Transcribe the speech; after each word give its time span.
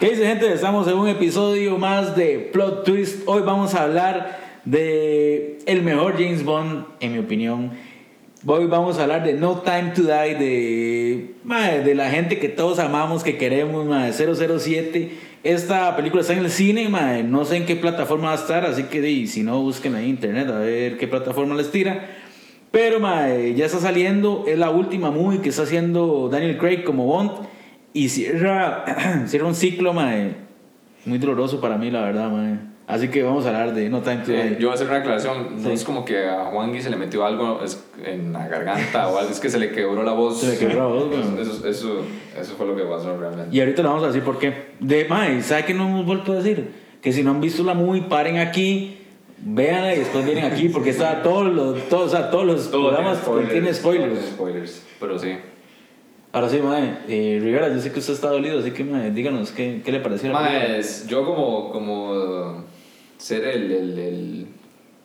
¿Qué 0.00 0.10
dice 0.10 0.28
gente? 0.28 0.52
Estamos 0.52 0.86
en 0.86 0.96
un 0.96 1.08
episodio 1.08 1.76
más 1.76 2.14
de 2.14 2.50
Plot 2.52 2.84
Twist. 2.84 3.22
Hoy 3.26 3.42
vamos 3.42 3.74
a 3.74 3.82
hablar 3.82 4.38
de 4.64 5.58
el 5.66 5.82
mejor 5.82 6.12
James 6.12 6.44
Bond, 6.44 6.84
en 7.00 7.14
mi 7.14 7.18
opinión. 7.18 7.72
Hoy 8.46 8.66
vamos 8.66 8.96
a 9.00 9.02
hablar 9.02 9.24
de 9.24 9.32
No 9.32 9.62
Time 9.62 9.90
to 9.96 10.02
Die, 10.02 10.34
de, 10.36 11.82
de 11.84 11.94
la 11.96 12.10
gente 12.10 12.38
que 12.38 12.48
todos 12.48 12.78
amamos, 12.78 13.24
que 13.24 13.36
queremos, 13.38 13.86
mae, 13.86 14.12
007. 14.12 15.18
Esta 15.42 15.96
película 15.96 16.20
está 16.20 16.32
en 16.34 16.44
el 16.44 16.50
cine, 16.52 16.88
mae, 16.88 17.24
no 17.24 17.44
sé 17.44 17.56
en 17.56 17.66
qué 17.66 17.74
plataforma 17.74 18.26
va 18.26 18.34
a 18.34 18.36
estar, 18.36 18.64
así 18.66 18.84
que 18.84 19.00
di, 19.00 19.26
si 19.26 19.42
no, 19.42 19.60
busquen 19.60 19.96
ahí 19.96 20.04
en 20.04 20.10
internet 20.10 20.48
a 20.48 20.60
ver 20.60 20.96
qué 20.96 21.08
plataforma 21.08 21.56
les 21.56 21.72
tira. 21.72 22.08
Pero 22.70 23.00
mae, 23.00 23.52
ya 23.56 23.66
está 23.66 23.80
saliendo, 23.80 24.44
es 24.46 24.60
la 24.60 24.70
última 24.70 25.10
movie 25.10 25.40
que 25.40 25.48
está 25.48 25.62
haciendo 25.62 26.28
Daniel 26.30 26.56
Craig 26.56 26.84
como 26.84 27.04
Bond 27.04 27.57
y 28.04 28.08
cierra, 28.08 28.84
cierra 29.26 29.46
un 29.46 29.54
ciclo 29.54 29.92
mae, 29.92 30.34
muy 31.04 31.18
doloroso 31.18 31.60
para 31.60 31.76
mí, 31.76 31.90
la 31.90 32.02
verdad. 32.02 32.30
Mae. 32.30 32.58
Así 32.86 33.08
que 33.08 33.22
vamos 33.22 33.44
a 33.44 33.48
hablar 33.48 33.74
de 33.74 33.90
No 33.90 34.00
Time 34.00 34.18
to 34.24 34.32
Eh, 34.32 34.50
Die. 34.50 34.56
yo 34.60 34.68
voy 34.68 34.70
a 34.70 34.74
hacer 34.74 34.86
una 34.86 34.96
aclaración. 34.96 35.62
No 35.62 35.68
Sí. 35.68 35.74
es 35.74 35.84
como 35.84 36.04
que 36.06 36.26
a 36.26 36.46
Juan 36.46 36.72
se 36.80 36.88
le 36.88 36.96
metió 36.96 37.24
algo 37.26 37.60
en 38.02 38.32
la 38.32 38.48
garganta 38.48 39.08
o 39.08 39.18
algo. 39.18 39.30
Es 39.30 39.40
que 39.40 39.50
se 39.50 39.58
le 39.58 39.70
quebró 39.72 40.02
la 40.02 40.12
voz. 40.12 40.40
Se 40.40 40.48
le 40.52 40.58
quebró 40.58 40.78
la 40.78 40.86
voz, 40.86 41.08
weón. 41.10 41.38
Eso, 41.38 41.66
eso, 41.68 42.02
eso 42.40 42.54
fue 42.56 42.66
lo 42.66 42.74
que 42.74 42.84
pasó 42.84 43.14
realmente. 43.18 43.54
Y 43.54 43.60
ahorita 43.60 43.82
le 43.82 43.88
vamos 43.88 44.04
a 44.04 44.06
decir 44.06 44.22
por 44.22 44.38
qué. 44.38 44.68
De, 44.80 45.04
mae, 45.06 45.42
¿sabe 45.42 45.66
qué 45.66 45.74
no 45.74 45.86
hemos 45.86 46.06
vuelto 46.06 46.32
a 46.32 46.36
decir? 46.36 46.70
Que 47.02 47.12
si 47.12 47.22
no 47.22 47.32
han 47.32 47.42
visto 47.42 47.62
la 47.62 47.74
movie, 47.74 48.02
paren 48.08 48.38
aquí, 48.38 48.96
véanla 49.36 49.94
y 49.94 49.98
después 49.98 50.24
vienen 50.24 50.46
aquí 50.46 50.70
porque 50.70 50.88
está 50.90 51.22
todos 51.22 51.52
los, 51.52 51.88
todos, 51.90 52.06
o 52.06 52.16
sea, 52.16 52.30
todos 52.30 52.46
los 52.46 52.68
programas 52.68 53.18
contienen 53.18 53.74
spoilers. 53.74 54.12
Tiene 54.14 54.26
spoilers. 54.28 54.82
Pero 54.98 55.18
sí. 55.18 55.32
Ahora 56.32 56.48
sí, 56.50 56.58
mae, 56.58 56.98
eh, 57.08 57.38
Rivera, 57.42 57.68
yo 57.72 57.80
sé 57.80 57.90
que 57.90 58.00
usted 58.00 58.12
está 58.12 58.28
dolido, 58.28 58.58
así 58.60 58.70
que 58.72 58.84
mae, 58.84 59.10
díganos 59.12 59.50
qué, 59.52 59.80
qué 59.84 59.92
le 59.92 60.00
pareció? 60.00 60.30
Más, 60.32 61.06
yo 61.06 61.24
como, 61.24 61.70
como 61.72 62.64
ser 63.16 63.44
el, 63.46 63.72
el, 63.72 63.98
el, 63.98 64.46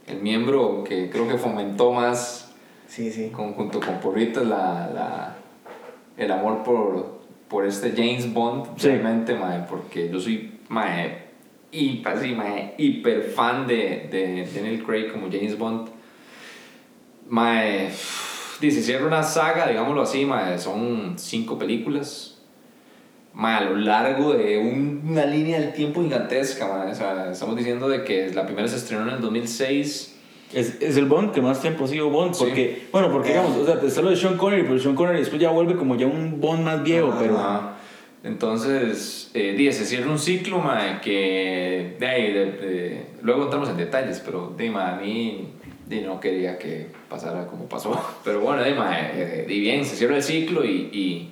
el 0.07 0.21
miembro 0.21 0.83
que 0.83 1.09
creo 1.09 1.27
que 1.27 1.37
fomentó 1.37 1.91
más 1.93 2.51
Sí, 2.87 3.09
sí. 3.11 3.29
con, 3.29 3.53
junto 3.53 3.79
con 3.79 3.99
Porritas 4.01 4.45
la, 4.45 4.89
la, 4.93 5.35
el 6.17 6.31
amor 6.31 6.61
por, 6.63 7.21
por 7.47 7.65
este 7.65 7.91
James 7.95 8.31
Bond 8.33 8.77
Sí. 8.77 8.87
realmente, 8.89 9.33
mae, 9.33 9.63
porque 9.69 10.09
yo 10.11 10.19
soy 10.19 10.51
mae, 10.67 11.23
hiper, 11.71 12.19
sí, 12.19 12.35
mae, 12.35 12.73
hiper 12.77 13.23
fan 13.23 13.65
de, 13.65 14.09
de 14.11 14.47
Daniel 14.53 14.83
Craig 14.83 15.11
como 15.11 15.27
James 15.31 15.57
Bond. 15.57 15.87
Mae, 17.29 17.89
dice, 18.67 18.81
cierra 18.81 19.05
una 19.07 19.23
saga, 19.23 19.67
digámoslo 19.67 20.01
así, 20.01 20.25
mae, 20.25 20.57
son 20.59 21.13
cinco 21.17 21.57
películas. 21.57 22.41
Mae, 23.33 23.55
a 23.57 23.61
lo 23.61 23.75
largo 23.77 24.33
de 24.33 24.57
un- 24.59 25.01
una 25.09 25.25
línea 25.25 25.59
del 25.59 25.73
tiempo 25.73 26.03
gigantesca, 26.03 26.67
mae, 26.67 26.91
o 26.91 26.95
sea, 26.95 27.31
estamos 27.31 27.55
diciendo 27.55 27.89
de 27.89 28.03
que 28.03 28.31
la 28.33 28.45
primera 28.45 28.67
se 28.67 28.75
estrenó 28.75 29.03
en 29.07 29.15
el 29.15 29.21
2006. 29.21 30.11
Es, 30.53 30.79
es 30.81 30.97
el 30.97 31.05
Bond 31.05 31.31
que 31.31 31.41
más 31.41 31.59
tiempo 31.61 31.85
ha 31.85 31.87
sido 31.87 32.09
Bond, 32.11 32.35
Sí. 32.35 32.43
porque, 32.45 32.83
bueno, 32.91 33.11
porque 33.11 33.29
digamos, 33.29 33.57
o 33.57 33.65
sea, 33.65 33.79
está 33.83 34.03
lo 34.03 34.11
de 34.11 34.15
Sean 34.15 34.37
Connery, 34.37 34.63
pero 34.63 34.77
Sean 34.79 34.93
Connery 34.93 35.19
después 35.19 35.41
ya 35.41 35.49
vuelve 35.49 35.75
como 35.75 35.95
ya 35.95 36.05
un 36.05 36.39
Bond 36.39 36.63
más 36.63 36.83
viejo, 36.83 37.09
Ajá. 37.09 37.19
pero... 37.19 37.37
Ajá. 37.39 37.69
Entonces, 38.23 39.31
eh, 39.33 39.53
di, 39.57 39.71
se 39.71 39.85
cierra 39.85 40.09
un 40.11 40.19
ciclo, 40.19 40.59
mae, 40.59 41.01
que 41.01 41.97
de 41.99 42.07
ahí, 42.07 42.31
de- 42.31 42.51
de- 42.51 43.05
luego 43.21 43.43
entramos 43.45 43.67
en 43.69 43.77
detalles, 43.77 44.21
pero 44.23 44.53
di, 44.57 44.69
mae, 44.69 44.93
a 44.93 44.95
mí 44.97 45.52
di, 45.87 46.01
no 46.01 46.19
quería 46.19 46.57
que 46.57 46.87
pasara 47.09 47.45
como 47.47 47.65
pasó. 47.65 47.99
Pero 48.23 48.39
bueno, 48.41 48.63
di, 48.63 48.73
mae, 48.73 49.11
eh, 49.41 49.45
di 49.47 49.59
bien, 49.59 49.85
se 49.85 49.95
cierra 49.95 50.15
el 50.15 50.23
ciclo 50.23 50.63
y, 50.63 50.89
y 50.91 51.31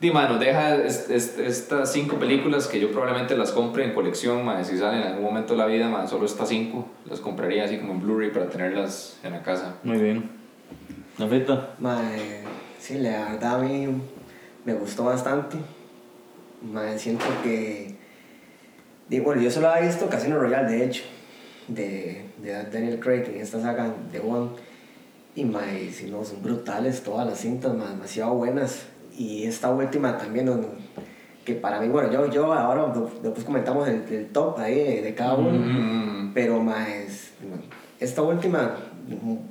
di, 0.00 0.10
mae, 0.10 0.28
nos 0.28 0.40
deja 0.40 0.76
est- 0.76 1.10
est- 1.10 1.38
estas 1.38 1.92
cinco 1.92 2.16
películas 2.16 2.66
que 2.66 2.78
yo 2.80 2.90
probablemente 2.90 3.36
las 3.36 3.52
compre 3.52 3.84
en 3.84 3.92
colección, 3.94 4.44
mae, 4.44 4.64
si 4.64 4.76
salen 4.78 5.00
en 5.02 5.06
algún 5.08 5.24
momento 5.24 5.54
de 5.54 5.58
la 5.58 5.66
vida, 5.66 5.88
mae, 5.88 6.06
solo 6.08 6.26
estas 6.26 6.48
cinco, 6.48 6.86
las 7.08 7.20
compraría 7.20 7.64
así 7.64 7.78
como 7.78 7.92
en 7.94 8.00
Blu-ray 8.00 8.30
para 8.30 8.48
tenerlas 8.48 9.18
en 9.22 9.32
la 9.32 9.42
casa. 9.42 9.76
Muy 9.84 9.98
bien. 9.98 10.28
Nafeta. 11.18 11.70
Mae, 11.78 12.42
sí, 12.78 12.98
la 12.98 13.32
verdad 13.32 13.54
a 13.56 13.58
mí 13.58 13.86
me 14.64 14.74
gustó 14.74 15.04
bastante. 15.04 15.56
Mae, 16.62 16.98
siento 16.98 17.24
que. 17.42 17.94
Digo, 19.08 19.24
bueno, 19.26 19.40
yo 19.40 19.50
solo 19.50 19.68
había 19.68 19.86
visto 19.86 20.08
Casino 20.08 20.38
Royale, 20.38 20.68
de 20.68 20.84
hecho, 20.84 21.04
de, 21.68 22.24
de 22.42 22.52
Daniel 22.70 23.00
Craig 23.00 23.24
en 23.34 23.40
esta 23.40 23.60
saga 23.60 23.92
de 24.12 24.20
One. 24.20 24.50
Y 25.34 25.44
mae, 25.44 25.90
si 25.90 26.10
no, 26.10 26.24
son 26.24 26.42
brutales 26.42 27.02
todas 27.02 27.26
las 27.26 27.38
cintas, 27.38 27.74
mae, 27.74 27.88
demasiado 27.90 28.34
buenas. 28.34 28.86
Y 29.18 29.44
esta 29.44 29.70
última 29.70 30.16
también, 30.18 30.46
no- 30.46 30.60
que 31.44 31.54
para 31.54 31.80
mí, 31.80 31.88
bueno, 31.88 32.10
yo, 32.10 32.30
yo 32.30 32.52
ahora 32.52 32.92
después 33.22 33.44
comentamos 33.44 33.86
el, 33.88 34.02
el 34.10 34.26
top 34.32 34.58
ahí 34.58 34.74
de, 34.74 35.02
de 35.02 35.14
cada 35.14 35.34
uno. 35.34 35.50
Mm, 35.52 36.32
Pero 36.34 36.60
más, 36.60 36.88
esta 38.00 38.22
última 38.22 38.76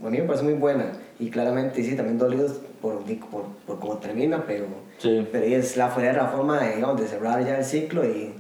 a 0.03 0.09
mí 0.09 0.17
me 0.17 0.23
parece 0.23 0.43
muy 0.43 0.53
buena 0.55 0.91
y 1.17 1.29
claramente 1.29 1.81
sí, 1.81 1.95
también 1.95 2.17
dolidos 2.17 2.59
por, 2.81 3.01
por, 3.31 3.45
por 3.65 3.79
cómo 3.79 3.97
termina, 3.97 4.43
pero, 4.45 4.65
Sí. 4.97 5.25
pero 5.31 5.45
es 5.45 5.77
la, 5.77 5.87
fue 5.89 6.11
la 6.11 6.27
forma 6.27 6.59
de, 6.59 6.75
digamos, 6.75 6.99
de 6.99 7.07
cerrar 7.07 7.45
ya 7.45 7.57
el 7.59 7.63
ciclo 7.63 8.03
y 8.03 8.33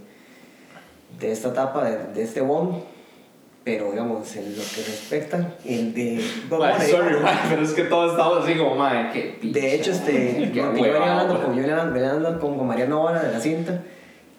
de 1.19 1.31
esta 1.31 1.49
etapa 1.49 1.89
de, 1.89 2.13
de 2.13 2.23
este 2.23 2.41
Bond, 2.41 2.83
pero 3.65 3.89
digamos, 3.91 4.33
en 4.37 4.51
lo 4.55 4.61
que 4.61 4.81
respecta, 4.85 5.55
el 5.65 5.93
de... 5.93 6.21
Bueno, 6.49 6.75
sorry, 6.79 7.15
mae, 7.21 7.33
pero 7.49 7.61
es 7.63 7.73
que 7.73 7.83
todos 7.85 8.11
estamos 8.11 8.45
así 8.45 8.53
como, 8.55 8.75
mae, 8.75 9.11
qué 9.11 9.39
de 9.41 9.75
hecho, 9.75 9.91
este, 9.91 10.11
Qué 10.13 10.51
yo, 10.53 10.65
yo 10.67 10.71
venía 10.71 10.91
hueva, 10.93 11.11
hablando 11.19 11.43
con, 11.43 11.55
yo 11.55 11.61
venía 11.61 11.83
venía 11.85 12.11
hablando 12.11 12.39
con, 12.39 12.57
con 12.57 12.67
Mariano 12.67 12.97
ahora 13.07 13.23
de 13.23 13.31
la 13.33 13.39
cinta, 13.39 13.81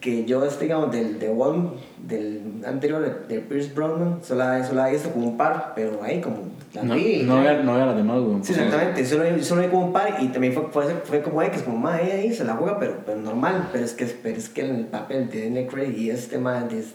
que 0.00 0.24
yo, 0.26 0.44
este, 0.44 0.66
digamos, 0.66 0.92
del, 0.92 1.18
de 1.18 1.28
One, 1.28 1.70
del 2.06 2.62
anterior, 2.64 3.02
de, 3.02 3.34
de 3.34 3.40
Pierce 3.40 3.72
Brosnan, 3.74 4.20
solo, 4.22 4.44
la- 4.44 4.62
solo 4.64 4.80
la 4.82 4.90
he 4.90 4.92
visto 4.92 5.10
como 5.10 5.26
un 5.26 5.36
par, 5.36 5.72
pero 5.74 6.00
ahí 6.04 6.20
como 6.20 6.36
la 6.72 6.84
No, 6.84 6.94
vi. 6.94 7.24
no, 7.24 7.40
vea, 7.42 7.54
no 7.64 7.74
vea 7.74 7.86
las 7.86 7.96
demás, 7.96 8.20
güey. 8.20 8.44
Sí, 8.44 8.52
exactamente, 8.52 9.04
solo, 9.04 9.24
solo 9.42 9.62
vi 9.62 9.68
como 9.68 9.86
un 9.86 9.92
par 9.92 10.18
y 10.20 10.28
también 10.28 10.52
fue, 10.52 10.68
fue, 10.70 10.84
fue 11.02 11.22
como 11.22 11.42
X, 11.42 11.62
como 11.62 11.78
más 11.78 12.00
ahí, 12.00 12.10
ahí 12.12 12.32
se 12.32 12.44
la 12.44 12.52
juega, 12.54 12.78
pero, 12.78 12.98
pero 13.04 13.18
normal, 13.18 13.70
pero 13.72 13.84
es, 13.84 13.92
que, 13.94 14.04
pero 14.04 14.38
es 14.38 14.48
que 14.48 14.60
el 14.60 14.84
papel 14.86 15.28
de 15.30 15.44
Daniel 15.46 15.66
Craig 15.66 15.96
y 15.98 16.10
este 16.10 16.38
man 16.38 16.68
es, 16.70 16.94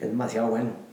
es 0.00 0.08
demasiado 0.08 0.46
bueno. 0.48 0.85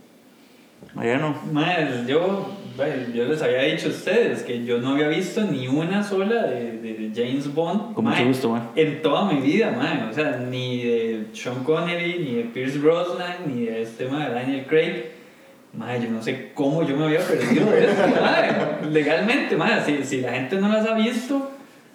Mariano. 0.94 1.36
Madre, 1.52 2.04
yo, 2.08 2.50
bueno, 2.78 2.94
yo 3.14 3.26
les 3.26 3.42
había 3.42 3.64
dicho 3.64 3.88
a 3.88 3.90
ustedes 3.90 4.44
que 4.44 4.64
yo 4.66 4.80
no 4.80 4.92
había 4.92 5.08
visto 5.08 5.42
ni 5.44 5.68
una 5.68 6.04
sola 6.04 6.44
de, 6.44 6.78
de 6.78 7.12
James 7.16 7.54
Bond 7.54 7.94
Con 7.94 8.06
mucho 8.06 8.26
gusto, 8.26 8.50
mae. 8.50 8.62
en 8.76 9.02
toda 9.02 9.32
mi 9.32 9.42
vida, 9.42 9.72
mae. 9.72 10.10
o 10.10 10.14
sea, 10.14 10.38
ni 10.38 10.84
de 10.84 11.26
Sean 11.34 11.64
Connery, 11.64 12.20
ni 12.20 12.36
de 12.36 12.44
Pierce 12.46 12.78
Brosnan, 12.80 13.38
ni 13.48 13.66
de 13.66 13.82
este 13.82 14.08
mae, 14.08 14.32
Daniel 14.32 14.66
Craig. 14.68 15.06
Madre, 15.74 16.04
yo 16.04 16.12
no 16.12 16.22
sé 16.22 16.52
cómo 16.54 16.84
yo 16.88 16.96
me 16.96 17.06
había 17.06 17.20
perdido 17.20 17.72
de 17.72 17.86
esto, 17.86 18.08
madre. 18.22 18.52
Legalmente, 18.92 19.56
madre, 19.56 19.82
si, 19.86 20.04
si 20.04 20.22
la 20.22 20.34
gente 20.34 20.58
no 20.58 20.70
las 20.70 20.86
ha 20.88 20.94
visto, 20.94 21.52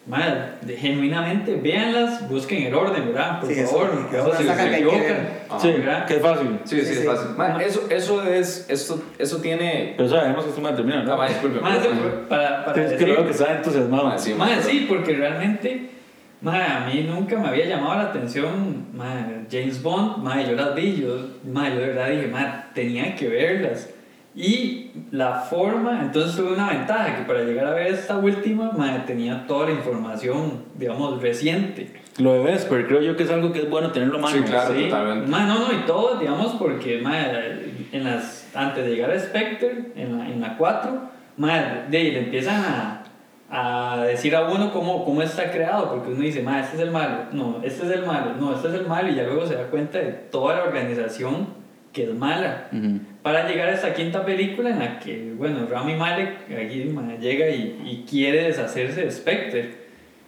madre, 0.09 0.35
de- 0.63 0.77
genuinamente, 0.77 1.55
véanlas, 1.57 2.29
busquen 2.29 2.67
el 2.67 2.75
orden, 2.75 3.07
¿verdad? 3.07 3.41
Por 3.41 3.53
Sí, 3.53 3.61
eso, 3.61 3.71
favor, 3.73 4.09
que 4.11 4.17
eso 4.17 4.25
ahora 4.25 4.39
si 4.39 4.45
se 4.45 4.51
que 4.57 4.71
que 4.71 4.77
equivocan. 4.77 5.29
Ajá. 5.51 5.61
Sí, 5.61 5.71
¿verdad? 5.73 6.07
que 6.07 6.15
es 6.17 6.23
fácil. 6.23 6.59
Sí, 6.65 6.81
sí, 6.81 6.87
Sí, 6.87 6.93
es 7.01 7.05
fácil. 7.07 7.29
Man, 7.37 7.61
eso, 7.61 7.87
eso 7.91 8.23
es, 8.25 8.67
eso, 8.71 9.05
eso 9.19 9.37
tiene... 9.39 9.95
Pero 9.97 10.09
sabemos 10.09 10.45
que 10.45 10.51
esto 10.51 10.61
me 10.63 10.73
termina, 10.73 11.01
Ah, 11.01 11.05
¿no? 11.05 11.17
ma, 11.19 11.29
disculpe. 11.29 11.61
Madre, 11.61 11.81
pero- 11.93 12.29
para, 12.29 12.65
para 12.65 12.83
Es 12.85 12.93
que 12.93 12.97
decir- 12.99 13.07
veo 13.15 13.25
que 13.25 13.31
está 13.33 13.57
entusiasmado. 13.57 14.05
Ma, 14.07 14.19
sí, 14.19 14.35
Madre, 14.35 14.63
sí, 14.63 14.87
porque 14.89 15.13
realmente, 15.15 15.91
madre, 16.41 16.63
a 16.65 16.87
mí 16.87 17.07
nunca 17.09 17.37
me 17.39 17.49
había 17.49 17.67
llamado 17.67 17.97
la 17.97 18.09
atención, 18.09 18.87
madre, 18.95 19.43
James 19.51 19.83
Bond, 19.83 20.23
madre, 20.25 20.47
yo 20.49 20.53
las 20.57 20.75
vi, 20.75 20.97
yo, 21.03 21.17
madre, 21.53 21.75
yo 21.75 21.81
de 21.81 21.87
verdad 21.89 22.09
dije, 22.09 22.27
madre, 22.29 22.53
tenía 22.75 23.15
que 23.15 23.29
verlas. 23.29 23.91
Y 24.39 24.93
la 25.11 25.35
forma, 25.35 26.01
entonces 26.01 26.37
tuve 26.37 26.53
una 26.53 26.69
ventaja, 26.69 27.17
que 27.17 27.23
para 27.25 27.43
llegar 27.43 27.67
a 27.67 27.71
ver 27.75 27.89
esta 27.89 28.19
última, 28.19 28.71
madre, 28.71 29.03
tenía 29.05 29.45
toda 29.49 29.67
la 29.67 29.73
información, 29.73 30.63
digamos, 30.77 31.21
reciente. 31.21 32.01
Lo 32.19 32.35
de 32.35 32.45
Vesper, 32.45 32.87
creo 32.87 33.03
yo 33.03 33.17
que 33.17 33.25
es 33.25 33.31
algo 33.31 33.51
que 33.51 33.59
es 33.63 33.69
bueno 33.69 33.91
tenerlo 33.91 34.21
mano. 34.21 34.37
Sí, 34.37 34.45
claro. 34.45 34.73
totalmente. 34.73 35.29
Madre, 35.29 35.47
no, 35.49 35.59
no, 35.67 35.73
y 35.73 35.85
todo, 35.87 36.21
digamos, 36.21 36.55
porque, 36.55 37.01
madre, 37.01 37.69
en 37.91 38.05
las, 38.05 38.49
antes 38.55 38.85
de 38.85 38.95
llegar 38.95 39.11
a 39.11 39.19
Spectre, 39.19 39.87
en 39.97 40.17
la, 40.17 40.29
en 40.29 40.41
la 40.41 40.57
4, 40.57 41.01
madre, 41.37 41.87
de 41.91 41.99
ahí 41.99 42.13
le 42.13 42.21
empiezan 42.21 42.65
a, 42.65 43.03
a 43.51 44.05
decir 44.05 44.37
a 44.37 44.49
uno 44.49 44.73
cómo, 44.73 45.05
cómo 45.05 45.21
está 45.21 45.51
creado, 45.51 45.91
porque 45.91 46.11
uno 46.13 46.21
dice, 46.21 46.45
madre, 46.45 46.61
este 46.61 46.77
es 46.77 46.83
el 46.83 46.93
malo, 46.93 47.25
no, 47.33 47.61
este 47.65 47.87
es 47.87 47.91
el 47.91 48.07
malo, 48.07 48.35
no, 48.39 48.55
este 48.55 48.69
es 48.69 48.75
el 48.75 48.87
malo, 48.87 49.09
y 49.09 49.17
ya 49.17 49.25
luego 49.25 49.45
se 49.49 49.57
da 49.57 49.65
cuenta 49.65 49.99
de 49.99 50.13
toda 50.13 50.55
la 50.55 50.63
organización 50.63 51.59
que 51.93 52.05
es 52.05 52.15
mala. 52.15 52.69
Ujú. 52.73 53.01
Para 53.29 53.47
llegar 53.47 53.69
a 53.69 53.75
esta 53.75 53.93
quinta 53.93 54.25
película 54.25 54.71
en 54.71 54.79
la 54.79 54.99
que, 54.99 55.35
bueno, 55.37 55.67
Rami 55.71 55.95
Malek 55.97 56.51
aquí 56.51 56.91
llega 57.21 57.51
y, 57.51 57.79
y 57.85 58.07
quiere 58.09 58.45
deshacerse 58.45 59.05
de 59.05 59.11
Spectre. 59.11 59.75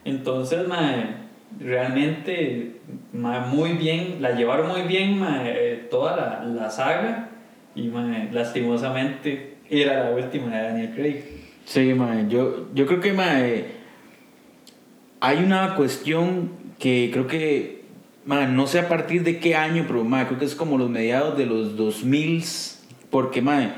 Entonces, 0.05 0.69
ma, 0.69 1.25
realmente, 1.58 2.73
ma, 3.14 3.47
muy 3.47 3.73
bien, 3.73 4.20
la 4.20 4.32
llevaron 4.32 4.69
muy 4.69 4.82
bien 4.82 5.19
eh, 5.26 5.87
toda 5.91 6.14
la, 6.14 6.44
la 6.44 6.69
saga 6.69 7.31
y 7.75 7.91
lastimosamente 8.32 9.55
era 9.70 10.05
la 10.05 10.11
última 10.11 10.55
de 10.55 10.62
Daniel 10.62 10.93
Craig. 10.94 11.25
Sí, 11.64 11.94
yo, 12.29 12.67
yo 12.75 12.85
creo 12.85 13.00
que 13.00 13.14
mae, 13.14 13.64
hay 15.20 15.38
una 15.38 15.75
cuestión 15.75 16.50
que 16.79 17.08
creo 17.11 17.26
que 17.26 17.81
no 18.26 18.67
sé 18.67 18.79
a 18.79 18.88
partir 18.88 19.23
de 19.23 19.38
qué 19.38 19.56
año, 19.56 19.87
pero 19.87 20.05
creo 20.05 20.38
que 20.38 20.44
es 20.44 20.55
como 20.55 20.76
los 20.76 20.91
mediados 20.91 21.38
de 21.38 21.47
los 21.47 21.79
2000, 21.79 22.44
porque 23.11 23.43
ma, 23.43 23.75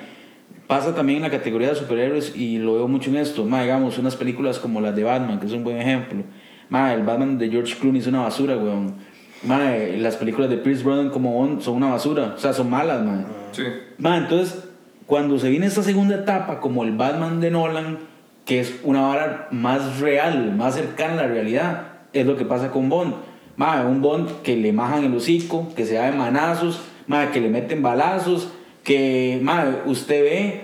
pasa 0.67 0.95
también 0.95 1.19
en 1.19 1.23
la 1.25 1.31
categoría 1.31 1.69
de 1.69 1.75
superhéroes 1.75 2.37
y 2.37 2.59
lo 2.59 2.75
veo 2.75 2.89
mucho 2.89 3.11
en 3.11 3.17
esto. 3.17 3.45
Ma, 3.45 3.63
digamos, 3.63 3.99
unas 3.99 4.17
películas 4.17 4.59
como 4.59 4.81
las 4.81 4.95
de 4.95 5.05
Batman, 5.05 5.41
que 5.41 5.47
es 5.47 5.53
un 5.53 5.65
buen 5.65 5.79
ejemplo. 5.79 6.23
Ma, 6.69 6.93
el 6.95 7.03
Batman 7.03 7.39
de 7.39 7.51
George 7.51 7.77
Clooney 7.79 8.01
es 8.01 8.07
una 8.07 8.23
basura, 8.23 8.57
weón. 8.57 8.95
Ma, 9.43 9.75
las 9.99 10.17
películas 10.17 10.49
de 10.49 10.57
Pierce 10.57 10.85
Brosnan 10.85 11.11
como 11.11 11.33
Bond 11.33 11.61
son 11.61 11.75
una 11.75 11.91
basura, 11.91 12.35
o 12.37 12.39
sea, 12.39 12.53
son 12.53 12.71
malas, 12.71 13.05
ma. 13.05 13.25
Sí. 13.51 13.65
Ma, 13.99 14.17
entonces, 14.17 14.65
cuando 15.07 15.39
se 15.39 15.51
viene 15.51 15.67
esta 15.67 15.83
segunda 15.83 16.15
etapa, 16.15 16.61
como 16.61 16.85
el 16.85 16.93
Batman 16.93 17.41
de 17.41 17.51
Nolan, 17.51 17.99
que 18.45 18.61
es 18.61 18.81
una 18.85 19.03
vara 19.03 19.49
más 19.51 20.01
real, 20.01 20.55
más 20.57 20.75
cercana 20.75 21.15
a 21.15 21.17
la 21.17 21.27
realidad, 21.27 21.87
es 22.13 22.27
lo 22.27 22.37
que 22.37 22.45
pasa 22.45 22.71
con 22.71 22.89
Bond. 22.89 23.15
Ma, 23.57 23.85
un 23.85 24.01
Bond 24.01 24.43
que 24.43 24.57
le 24.57 24.73
majan 24.73 25.05
el 25.05 25.15
hocico, 25.15 25.73
que 25.77 25.85
se 25.85 25.95
da 25.95 26.11
de 26.11 26.17
manazos, 26.17 26.81
ma, 27.07 27.31
que 27.31 27.41
le 27.41 27.51
meten 27.51 27.83
balazos, 27.83 28.49
que 28.83 29.39
ma, 29.43 29.83
usted 29.87 30.23
ve 30.23 30.61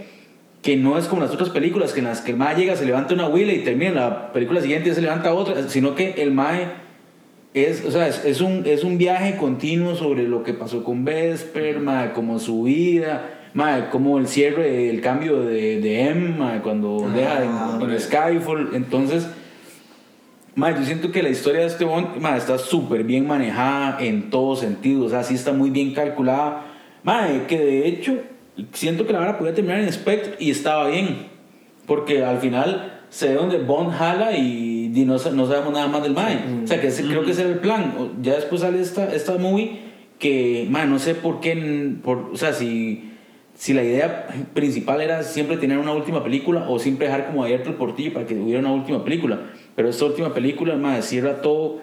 que 0.62 0.76
no 0.76 0.98
es 0.98 1.06
como 1.06 1.22
las 1.22 1.30
otras 1.30 1.50
películas, 1.50 1.92
que 1.92 2.00
en 2.00 2.06
las 2.06 2.20
que 2.20 2.32
el 2.32 2.36
mae 2.36 2.56
llega, 2.56 2.76
se 2.76 2.84
levanta 2.84 3.14
una 3.14 3.28
huila 3.28 3.52
y 3.52 3.60
termina 3.60 3.92
la 3.92 4.32
película 4.32 4.60
siguiente 4.60 4.90
y 4.90 4.94
se 4.94 5.00
levanta 5.00 5.32
otra, 5.32 5.68
sino 5.68 5.94
que 5.94 6.14
el 6.18 6.32
mae 6.32 6.66
es, 7.54 7.84
o 7.84 7.90
sea, 7.90 8.08
es, 8.08 8.24
es 8.24 8.40
un, 8.40 8.64
es 8.66 8.84
un 8.84 8.98
viaje 8.98 9.36
continuo 9.36 9.94
sobre 9.94 10.24
lo 10.24 10.42
que 10.42 10.52
pasó 10.54 10.84
con 10.84 11.04
Vesper, 11.04 11.80
mae, 11.80 12.12
como 12.12 12.38
su 12.38 12.64
vida, 12.64 13.38
mae, 13.54 13.88
como 13.90 14.18
el 14.18 14.28
cierre, 14.28 14.90
el 14.90 15.00
cambio 15.00 15.42
de, 15.42 15.80
de 15.80 16.00
M, 16.10 16.36
mae, 16.36 16.60
cuando 16.60 17.06
Ah, 17.06 17.14
deja 17.14 17.44
en, 17.44 17.90
en. 17.90 18.00
Skyfall. 18.00 18.70
Entonces, 18.74 19.28
mae, 20.54 20.74
yo 20.74 20.84
siento 20.84 21.10
que 21.12 21.22
la 21.22 21.30
historia 21.30 21.60
de 21.60 21.66
este 21.66 21.84
Bond 21.84 22.24
está 22.36 22.58
súper 22.58 23.04
bien 23.04 23.26
manejada 23.26 23.98
en 24.00 24.28
todo 24.30 24.56
sentido, 24.56 25.04
o 25.04 25.08
sea, 25.08 25.22
sí 25.22 25.34
está 25.34 25.52
muy 25.52 25.70
bien 25.70 25.94
calculada. 25.94 26.64
Mae, 27.02 27.46
que 27.46 27.58
de 27.58 27.88
hecho, 27.88 28.18
siento 28.72 29.06
que 29.06 29.12
la 29.12 29.20
vara 29.20 29.38
podía 29.38 29.54
terminar 29.54 29.80
en 29.80 29.92
Spectre 29.92 30.34
y 30.38 30.50
estaba 30.50 30.88
bien, 30.88 31.26
porque 31.86 32.24
al 32.24 32.38
final 32.38 33.00
se 33.08 33.28
ve 33.28 33.34
donde 33.34 33.58
Bond 33.58 33.92
jala 33.92 34.36
y, 34.36 34.92
y 34.94 35.04
no, 35.04 35.14
no 35.14 35.18
sabemos 35.46 35.72
nada 35.72 35.86
más 35.88 36.02
del 36.02 36.12
Mae. 36.12 36.38
O 36.64 36.66
sea, 36.66 36.80
que 36.80 36.88
ese- 36.88 37.04
creo 37.04 37.24
que 37.24 37.30
ese 37.30 37.42
era 37.42 37.50
el 37.50 37.58
plan. 37.60 37.94
Ya 38.20 38.34
después 38.34 38.60
sale 38.60 38.80
esta, 38.80 39.14
esta 39.14 39.36
movie 39.38 39.78
que, 40.18 40.66
mae, 40.68 40.86
no 40.86 40.98
sé 40.98 41.14
por 41.14 41.40
qué, 41.40 41.92
por, 42.02 42.30
o 42.32 42.36
sea, 42.36 42.52
si, 42.52 43.12
si 43.54 43.72
la 43.72 43.84
idea 43.84 44.26
principal 44.52 45.00
era 45.00 45.22
siempre 45.22 45.56
tener 45.56 45.78
una 45.78 45.92
última 45.92 46.22
película 46.24 46.68
o 46.68 46.78
siempre 46.80 47.06
dejar 47.06 47.26
como 47.28 47.44
abierto 47.44 47.70
el 47.70 47.76
portillo 47.76 48.12
para 48.12 48.26
que 48.26 48.34
hubiera 48.34 48.58
una 48.60 48.72
última 48.72 49.04
película. 49.04 49.38
Pero 49.76 49.88
esta 49.88 50.04
última 50.04 50.34
película, 50.34 50.74
mae, 50.74 51.02
cierra 51.02 51.40
todo 51.40 51.80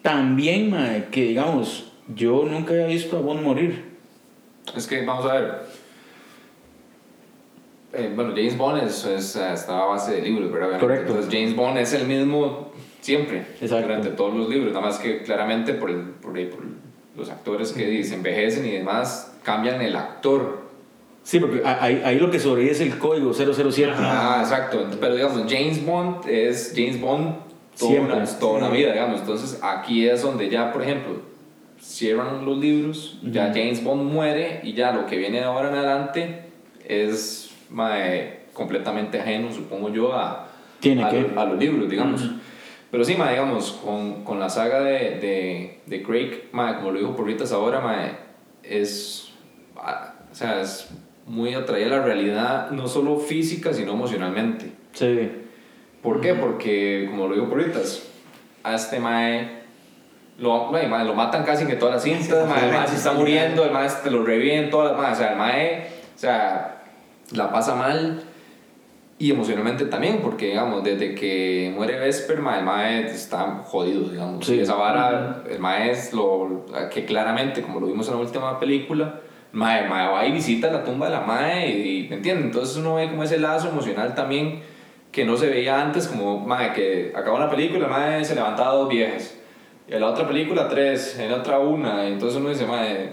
tan 0.00 0.36
bien, 0.36 0.70
mae, 0.70 1.06
que 1.10 1.24
digamos, 1.24 1.92
yo 2.14 2.46
nunca 2.50 2.72
había 2.72 2.86
visto 2.86 3.16
a 3.18 3.20
Bond 3.20 3.42
morir. 3.42 3.91
Es 4.76 4.86
que, 4.86 5.04
vamos 5.04 5.26
a 5.26 5.34
ver. 5.34 5.62
Eh, 7.92 8.10
bueno, 8.14 8.32
James 8.34 8.56
Bond 8.56 8.82
es, 8.84 9.04
es, 9.04 9.36
eh, 9.36 9.52
está 9.52 9.82
a 9.82 9.86
base 9.86 10.12
de 10.12 10.22
libros, 10.22 10.50
¿verdad? 10.50 10.80
Correcto. 10.80 11.08
Entonces, 11.12 11.32
James 11.32 11.54
Bond 11.54 11.78
es 11.78 11.92
el 11.92 12.06
mismo 12.06 12.72
siempre, 13.00 13.44
Exacto. 13.60 13.86
durante 13.86 14.10
todos 14.10 14.34
los 14.34 14.48
libros. 14.48 14.72
Nada 14.72 14.86
más 14.86 14.98
que 14.98 15.22
claramente 15.22 15.74
por, 15.74 15.90
el, 15.90 16.00
por, 16.00 16.34
ahí, 16.36 16.46
por 16.46 16.60
los 17.16 17.28
actores 17.28 17.72
que 17.72 18.02
se 18.02 18.14
envejecen 18.14 18.64
y 18.64 18.70
demás, 18.70 19.34
cambian 19.42 19.82
el 19.82 19.94
actor. 19.94 20.62
Sí, 21.22 21.38
porque 21.38 21.62
ahí, 21.64 22.00
ahí 22.04 22.18
lo 22.18 22.30
que 22.30 22.40
sobrevive 22.40 22.72
es 22.72 22.80
el 22.80 22.98
código 22.98 23.32
007. 23.34 23.92
Ah, 23.94 24.38
exacto. 24.42 24.86
Pero 24.98 25.14
digamos, 25.14 25.42
James 25.48 25.84
Bond 25.84 26.26
es 26.26 26.72
James 26.74 27.00
Bond 27.00 27.36
toda, 27.78 27.90
Siempre. 27.90 28.16
una, 28.16 28.26
toda 28.38 28.58
una 28.58 28.68
vida, 28.70 28.92
digamos. 28.92 29.20
Entonces, 29.20 29.58
aquí 29.62 30.08
es 30.08 30.22
donde 30.22 30.48
ya, 30.48 30.72
por 30.72 30.82
ejemplo, 30.82 31.12
cierran 31.82 32.46
los 32.46 32.58
libros, 32.58 33.18
ya 33.22 33.48
James 33.48 33.82
Bond 33.82 34.10
muere 34.10 34.60
y 34.62 34.72
ya 34.74 34.92
lo 34.92 35.06
que 35.06 35.16
viene 35.16 35.38
de 35.38 35.44
ahora 35.44 35.68
en 35.68 35.74
adelante 35.74 36.44
es 36.86 37.50
mae, 37.70 38.40
completamente 38.52 39.20
ajeno, 39.20 39.52
supongo 39.52 39.90
yo, 39.90 40.14
a, 40.14 40.48
Tiene 40.78 41.04
a, 41.04 41.10
que. 41.10 41.32
a 41.36 41.44
los 41.44 41.58
libros, 41.58 41.90
digamos. 41.90 42.30
Pero 42.90 43.04
sí, 43.04 43.16
mae, 43.16 43.30
digamos, 43.30 43.72
con, 43.84 44.22
con 44.22 44.38
la 44.38 44.48
saga 44.48 44.80
de, 44.80 45.18
de, 45.18 45.80
de 45.86 46.02
Craig, 46.02 46.44
mae, 46.52 46.76
como 46.76 46.92
lo 46.92 47.00
dijo 47.00 47.16
Porritas 47.16 47.50
ahora, 47.52 47.80
es, 48.62 49.32
o 49.74 50.34
sea, 50.34 50.60
es 50.60 50.88
muy 51.26 51.54
atraída 51.54 51.86
a 51.86 51.98
la 51.98 52.04
realidad, 52.04 52.70
no 52.70 52.86
solo 52.86 53.18
física, 53.18 53.72
sino 53.72 53.92
emocionalmente. 53.92 54.72
Sí. 54.92 55.30
¿Por 56.00 56.20
qué? 56.20 56.34
Porque, 56.34 57.08
como 57.10 57.26
lo 57.26 57.34
digo 57.34 57.48
Porritas, 57.48 58.08
a 58.62 58.74
este 58.74 59.00
mae 59.00 59.61
lo, 60.38 60.70
mae, 60.72 61.04
lo 61.04 61.14
matan 61.14 61.44
casi 61.44 61.62
en 61.62 61.68
que 61.68 61.76
todas 61.76 61.94
las 61.94 62.02
cintas, 62.02 62.48
mae, 62.48 62.66
el 62.66 62.72
mae 62.72 62.88
se 62.88 62.96
está 62.96 63.12
muriendo, 63.12 63.64
el 63.64 63.70
mae 63.70 63.88
te 64.02 64.10
lo 64.10 64.24
reviven, 64.24 64.70
todas 64.70 64.92
las 64.92 65.00
mae, 65.00 65.12
o 65.12 65.16
sea, 65.16 65.30
el 65.32 65.36
mae, 65.38 65.86
o 66.14 66.18
sea, 66.18 66.82
la 67.32 67.50
pasa 67.52 67.74
mal 67.74 68.22
y 69.18 69.30
emocionalmente 69.30 69.84
también, 69.84 70.18
porque 70.20 70.46
digamos, 70.46 70.82
desde 70.82 71.14
que 71.14 71.72
muere 71.76 71.98
Vesper, 71.98 72.40
mae, 72.40 72.58
el 72.58 72.64
mae 72.64 73.06
está 73.06 73.62
jodido, 73.64 74.08
digamos, 74.08 74.44
Sí. 74.44 74.56
y 74.56 74.60
esa 74.60 74.74
vara, 74.74 75.42
el 75.48 75.60
mae 75.60 75.90
es 75.90 76.12
lo 76.12 76.66
que 76.92 77.04
claramente, 77.04 77.62
como 77.62 77.78
lo 77.78 77.86
vimos 77.86 78.08
en 78.08 78.14
la 78.14 78.20
última 78.20 78.58
película, 78.58 79.20
mae, 79.52 79.84
el 79.84 79.90
mae 79.90 80.08
va 80.10 80.26
y 80.26 80.32
visita 80.32 80.72
la 80.72 80.82
tumba 80.82 81.06
de 81.06 81.12
la 81.12 81.20
mae 81.20 81.68
y, 81.70 82.08
¿me 82.08 82.16
entiendes? 82.16 82.46
Entonces 82.46 82.76
uno 82.78 82.94
ve 82.96 83.08
como 83.10 83.22
ese 83.22 83.38
lazo 83.38 83.68
emocional 83.68 84.14
también 84.14 84.62
que 85.12 85.24
no 85.26 85.36
se 85.36 85.46
veía 85.46 85.80
antes, 85.80 86.08
como, 86.08 86.40
mae, 86.40 86.72
que 86.72 87.12
acaba 87.14 87.36
una 87.36 87.50
película, 87.50 87.84
el 87.84 87.90
mae 87.90 88.24
se 88.24 88.34
levantaba 88.34 88.72
dos 88.72 88.88
viejas, 88.88 89.38
en 89.88 90.00
la 90.00 90.08
otra 90.08 90.26
película 90.26 90.68
tres, 90.68 91.18
en 91.18 91.30
la 91.30 91.38
otra 91.38 91.58
una, 91.58 92.06
entonces 92.06 92.38
uno 92.40 92.48
dice, 92.50 92.66
mae, 92.66 93.10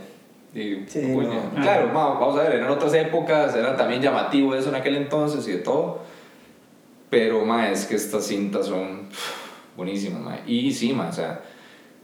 y, 0.53 0.83
Sí, 0.87 1.01
no. 1.01 1.61
claro, 1.61 1.87
ma, 1.87 2.09
vamos 2.19 2.39
a 2.39 2.43
ver, 2.43 2.53
eran 2.53 2.69
otras 2.71 2.93
épocas, 2.95 3.55
era 3.55 3.75
también 3.75 4.01
llamativo 4.01 4.55
eso 4.55 4.69
en 4.69 4.75
aquel 4.75 4.95
entonces 4.95 5.47
y 5.47 5.51
de 5.51 5.57
todo, 5.59 5.99
pero, 7.09 7.43
ma, 7.45 7.69
es 7.69 7.85
que 7.85 7.95
estas 7.95 8.25
cintas 8.25 8.67
son 8.67 9.09
pff, 9.09 9.75
buenísimas, 9.77 10.21
ma, 10.21 10.39
y 10.45 10.71
sí, 10.71 10.93
ma, 10.93 11.09
o 11.09 11.13
sea, 11.13 11.41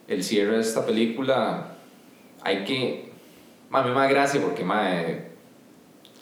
el 0.07 0.23
cierre 0.23 0.55
de 0.55 0.61
esta 0.61 0.85
película, 0.85 1.75
hay 2.43 2.63
que, 2.63 3.11
ma, 3.69 3.81
me 3.81 3.91
da 3.91 4.07
gracia 4.07 4.39
porque, 4.41 4.63
ma, 4.63 5.01
eh, 5.01 5.24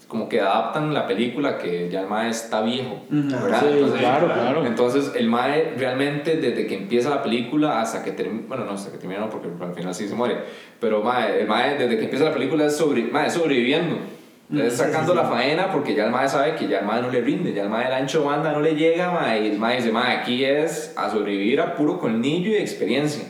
como 0.08 0.30
que 0.30 0.42
adaptan 0.42 0.94
la 0.94 1.08
película 1.08 1.58
que 1.58 1.90
ya 1.90 2.02
el 2.02 2.08
mae 2.08 2.30
está 2.30 2.62
viejo. 2.62 3.04
¿verdad? 3.10 3.62
Sí, 3.62 3.68
Entonces, 3.72 4.00
claro, 4.00 4.28
claro. 4.28 4.66
entonces 4.66 5.12
el 5.16 5.28
mae 5.28 5.74
realmente 5.78 6.38
desde 6.38 6.68
que 6.68 6.76
empieza 6.76 7.10
la 7.10 7.24
película 7.24 7.82
hasta 7.82 8.04
que 8.04 8.12
termina, 8.12 8.46
bueno 8.48 8.66
no 8.66 8.72
hasta 8.72 8.92
que 8.92 8.98
termina 8.98 9.22
no, 9.22 9.30
porque 9.30 9.48
al 9.60 9.74
final 9.74 9.94
sí 9.96 10.08
se 10.08 10.16
muere, 10.16 10.38
pero 10.80 11.02
mae, 11.02 11.42
el 11.42 11.48
mae 11.48 11.78
desde 11.78 11.98
que 11.98 12.04
empieza 12.04 12.26
la 12.26 12.34
película 12.34 12.66
es, 12.66 12.76
sobre, 12.76 13.04
mae, 13.04 13.28
es 13.28 13.34
sobreviviendo, 13.34 13.98
es 14.54 14.74
sacando 14.74 15.16
la 15.16 15.24
faena 15.24 15.72
porque 15.72 15.96
ya 15.96 16.06
el 16.06 16.12
mae 16.12 16.28
sabe 16.28 16.56
que 16.56 16.68
ya 16.68 16.80
el 16.80 16.86
mae 16.86 17.02
no 17.02 17.10
le 17.10 17.22
rinde, 17.22 17.54
ya 17.54 17.64
el 17.64 17.70
mae 17.70 17.86
del 17.86 17.94
ancho 17.94 18.24
banda 18.24 18.52
no 18.52 18.60
le 18.60 18.76
llega, 18.76 19.12
mae, 19.12 19.44
y 19.44 19.52
el 19.52 19.58
mae 19.58 19.78
dice, 19.78 19.92
mae, 19.92 20.18
aquí 20.18 20.44
es 20.46 20.94
a 20.96 21.10
sobrevivir 21.10 21.60
a 21.62 21.76
puro 21.76 22.00
colmillo 22.00 22.52
y 22.52 22.56
experiencia. 22.56 23.24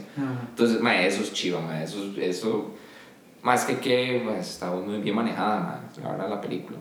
Entonces, 0.50 0.82
mae, 0.82 1.08
eso 1.08 1.22
es 1.22 1.32
chiva, 1.34 1.60
mae, 1.62 1.84
eso, 1.84 1.98
eso 2.20 2.74
más 3.44 3.66
que 3.66 3.78
que 3.80 4.22
mae, 4.26 4.40
está 4.40 4.72
muy 4.72 5.00
bien 5.00 5.16
manejada, 5.16 5.82
la 6.02 6.12
verdad 6.12 6.30
la 6.30 6.42
película. 6.42 6.78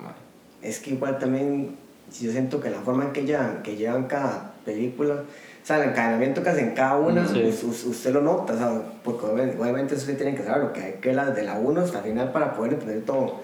Es 0.62 0.78
que 0.78 0.90
igual 0.92 1.18
también, 1.18 1.76
yo 2.20 2.30
siento 2.30 2.60
que 2.60 2.70
la 2.70 2.78
forma 2.80 3.04
en 3.06 3.12
que 3.12 3.24
llevan, 3.24 3.62
que 3.62 3.76
llevan 3.76 4.04
cada 4.04 4.52
película, 4.64 5.14
o 5.14 5.66
sea, 5.66 5.82
el 5.82 5.90
encadenamiento 5.90 6.42
que 6.42 6.50
hacen 6.50 6.72
cada 6.74 6.96
una, 6.98 7.26
Sí. 7.26 7.42
us- 7.44 7.64
us- 7.64 7.84
usted 7.84 8.12
lo 8.12 8.20
nota, 8.20 8.52
o 8.54 8.56
sea, 8.56 8.82
porque 9.02 9.26
obviamente, 9.26 9.60
obviamente 9.60 9.94
eso 9.96 10.06
sí 10.06 10.14
tienen 10.14 10.36
que 10.36 10.44
saber, 10.44 10.62
lo 10.62 10.72
que 10.72 10.80
hay 10.82 10.92
que 11.00 11.12
las 11.12 11.34
de 11.34 11.42
la 11.42 11.54
1 11.58 11.80
hasta 11.80 11.98
el 11.98 12.04
final 12.04 12.30
para 12.32 12.54
poder 12.54 12.74
entender 12.74 13.02
todo. 13.04 13.40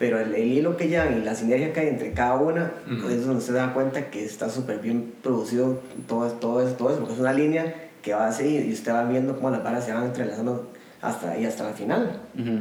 Pero 0.00 0.20
el, 0.20 0.32
el 0.34 0.52
hilo 0.52 0.76
que 0.76 0.88
llevan 0.88 1.18
y 1.18 1.24
la 1.24 1.34
sinergia 1.34 1.72
que 1.72 1.80
hay 1.80 1.88
entre 1.88 2.12
cada 2.12 2.34
una, 2.36 2.72
Ujú. 2.86 3.08
es 3.08 3.24
donde 3.26 3.40
se 3.42 3.52
da 3.52 3.72
cuenta 3.74 4.10
que 4.10 4.24
está 4.24 4.48
súper 4.48 4.78
bien 4.78 5.12
producido 5.22 5.80
todo, 6.08 6.28
todo, 6.32 6.60
eso, 6.66 6.74
todo 6.76 6.90
eso, 6.90 6.98
porque 7.00 7.14
es 7.14 7.20
una 7.20 7.32
línea 7.32 7.72
que 8.02 8.14
va 8.14 8.26
así 8.28 8.58
y 8.68 8.72
usted 8.72 8.92
va 8.92 9.04
viendo 9.04 9.34
cómo 9.36 9.50
las 9.50 9.62
varas 9.64 9.84
se 9.84 9.92
van 9.92 10.04
entrelazando 10.04 10.68
hasta, 11.02 11.38
y 11.38 11.44
hasta 11.44 11.64
la 11.64 11.72
final. 11.72 12.20
Ujú. 12.38 12.60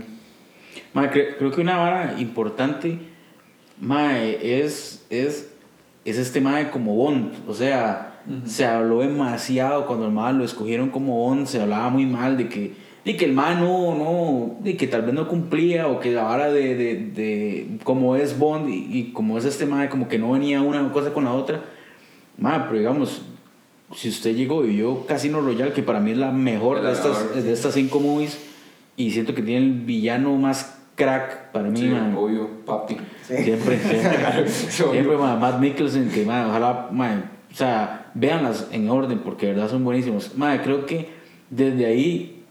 Mae, 0.93 1.09
cre- 1.11 1.37
creo 1.37 1.51
que 1.51 1.61
una 1.61 1.77
vara 1.77 2.15
importante, 2.19 2.99
mae, 3.79 4.59
es, 4.61 5.05
es, 5.09 5.53
es 6.05 6.17
este 6.17 6.41
mae 6.41 6.69
como 6.69 6.95
Bond. 6.95 7.33
O 7.47 7.53
sea, 7.53 8.21
se 8.45 8.65
habló 8.65 8.99
demasiado 8.99 9.85
cuando 9.87 10.05
el 10.05 10.11
mae 10.11 10.33
lo 10.33 10.43
escogieron 10.43 10.89
como 10.89 11.17
Bond, 11.17 11.47
se 11.47 11.61
hablaba 11.61 11.89
muy 11.89 12.05
mal 12.05 12.37
de 12.37 12.49
que, 12.49 12.73
de 13.05 13.15
que 13.15 13.25
el 13.25 13.33
mae 13.33 13.55
no, 13.55 13.95
no, 13.95 14.55
de 14.61 14.75
que 14.77 14.87
tal 14.87 15.03
vez 15.03 15.13
no 15.13 15.27
cumplía 15.27 15.87
o 15.87 15.99
que 15.99 16.11
la 16.11 16.23
vara 16.23 16.51
de, 16.51 16.75
de, 16.75 16.95
de 17.11 17.67
como 17.83 18.15
es 18.15 18.37
Bond 18.37 18.69
y, 18.69 18.87
y 18.99 19.13
como 19.13 19.37
es 19.37 19.45
este 19.45 19.65
mae, 19.65 19.89
como 19.89 20.07
que 20.07 20.19
no 20.19 20.31
venía 20.31 20.61
una 20.61 20.91
cosa 20.91 21.13
con 21.13 21.23
la 21.25 21.33
otra. 21.33 21.61
Mae, 22.37 22.59
pero 22.67 22.77
digamos, 22.77 23.23
si 23.95 24.09
usted 24.09 24.35
llegó 24.35 24.65
y 24.65 24.69
vio 24.75 25.05
Casino 25.05 25.41
Royale, 25.41 25.73
que 25.73 25.83
para 25.83 25.99
mí 25.99 26.11
es 26.11 26.17
la 26.17 26.31
mejor 26.31 26.81
de 26.81 26.91
estas, 26.91 27.23
mejor, 27.23 27.43
de 27.43 27.53
estas 27.53 27.73
cinco 27.73 27.99
movies, 27.99 28.37
y 28.95 29.11
siento 29.11 29.33
que 29.33 29.41
tiene 29.41 29.65
el 29.65 29.73
villano 29.73 30.35
más 30.35 30.77
crack 30.95 31.51
para 31.51 31.69
mí, 31.69 31.79
Sí, 31.79 31.87
man. 31.87 32.15
obvio, 32.17 32.49
papi. 32.65 32.97
Sí. 33.27 33.35
Siempre, 33.43 33.77
siempre, 33.79 34.47
Sí, 34.49 34.71
siempre, 34.71 35.17
man, 35.17 35.39
Matt 35.39 35.59
Mikkelsen, 35.59 36.09
que, 36.09 36.25
man, 36.25 36.47
ojalá, 36.49 36.89
man, 36.91 37.31
o 37.51 37.55
sea, 37.55 38.11
véanlas 38.13 38.67
en 38.71 38.89
orden, 38.89 39.19
porque 39.19 39.45
de 39.47 39.53
verdad 39.53 39.69
son 39.69 39.83
buenísimos. 39.83 40.35
Man, 40.37 40.59
creo 40.63 40.85
que 40.85 41.09
desde 41.49 41.85
ahí 41.85 42.43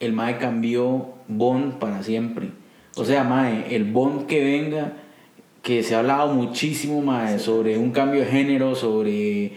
el 0.00 0.12
mae 0.12 0.36
cambió 0.38 1.06
Bond 1.28 1.74
para 1.78 2.02
siempre. 2.02 2.50
O 2.96 3.04
sea, 3.04 3.24
mae, 3.24 3.74
el 3.74 3.84
Bond 3.84 4.26
que 4.26 4.42
venga, 4.44 4.92
que 5.62 5.82
se 5.82 5.94
ha 5.94 6.00
hablado 6.00 6.32
muchísimo, 6.34 7.00
mae, 7.02 7.38
sobre 7.38 7.78
un 7.78 7.92
cambio 7.92 8.20
de 8.20 8.26
género, 8.26 8.74
sobre, 8.74 9.52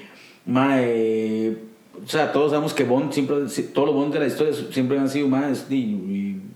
mae, 0.49 1.57
o 2.03 2.07
sea, 2.07 2.31
todos 2.31 2.51
sabemos 2.51 2.73
que 2.73 2.83
Bond 2.83 3.11
siempre, 3.11 3.35
todos 3.73 3.87
los 3.87 3.95
Bond 3.95 4.13
de 4.13 4.19
la 4.19 4.27
historia 4.27 4.53
siempre 4.71 4.97
han 4.99 5.09
sido 5.09 5.27
más 5.27 5.67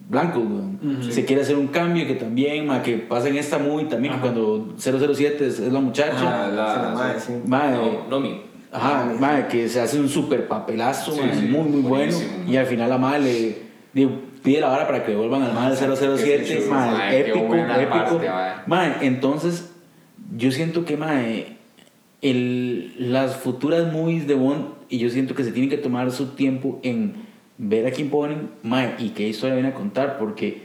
blancos, 0.09 0.43
weón. 0.43 0.73
Se 1.11 1.25
quiere 1.25 1.41
hacer 1.43 1.55
un 1.55 1.67
cambio 1.67 2.05
que 2.07 2.15
también, 2.15 2.65
mae, 2.67 2.81
que 2.81 2.97
pasa 2.97 3.29
en 3.29 3.37
esta 3.37 3.57
movie 3.57 3.85
también, 3.85 4.13
que 4.15 4.19
cuando 4.19 4.73
007 4.77 5.47
es, 5.47 5.59
es 5.59 5.71
la 5.73 5.79
muchacha. 5.79 6.45
Ah, 6.45 6.47
la- 6.49 6.73
Sí, 6.75 6.81
la 6.81 6.89
madre, 6.93 7.19
sí. 7.19 7.33
Mae, 7.47 7.71
No, 7.71 8.07
Nomi. 8.09 8.41
Ajá, 8.71 9.03
Ah, 9.07 9.13
mae, 9.19 9.47
que 9.47 9.69
se 9.69 9.79
hace 9.79 9.99
un 9.99 10.09
super 10.09 10.47
papelazo, 10.47 11.11
Sí, 11.11 11.21
sí, 11.39 11.45
muy, 11.45 11.69
muy 11.69 11.81
bueno. 11.81 12.17
Y 12.47 12.55
al 12.57 12.65
final 12.65 12.89
la 12.89 12.97
madre 12.97 13.19
le 13.21 13.55
digo, 13.93 14.11
pide 14.43 14.59
la 14.61 14.67
vara 14.69 14.87
para 14.87 15.03
que 15.05 15.11
devuelvan 15.11 15.43
al 15.43 15.53
mae 15.53 15.69
del 15.75 15.77
007. 15.77 16.45
Sí, 16.45 16.53
sí, 16.63 16.69
mae, 16.69 16.91
mae, 16.91 17.09
qué 17.11 17.19
épico, 17.29 17.55
épico. 17.55 18.21
parte, 18.67 19.05
entonces, 19.05 19.71
yo 20.35 20.51
siento 20.51 20.85
que, 20.85 20.97
mae, 20.97 21.52
el, 22.23 22.95
las 22.97 23.35
futuras 23.35 23.93
movies 23.93 24.25
de 24.25 24.33
Bond, 24.33 24.65
y 24.89 24.97
yo 24.97 25.09
siento 25.09 25.35
que 25.35 25.43
se 25.43 25.51
tienen 25.51 25.69
que 25.69 25.77
tomar 25.77 26.11
su 26.11 26.29
tiempo 26.29 26.79
en 26.81 27.13
ver 27.59 27.85
a 27.85 27.91
quién 27.91 28.09
ponen, 28.09 28.49
mae, 28.63 28.95
y 28.97 29.09
qué 29.09 29.27
historia 29.27 29.53
viene 29.53 29.69
a 29.69 29.73
contar, 29.75 30.17
porque 30.17 30.63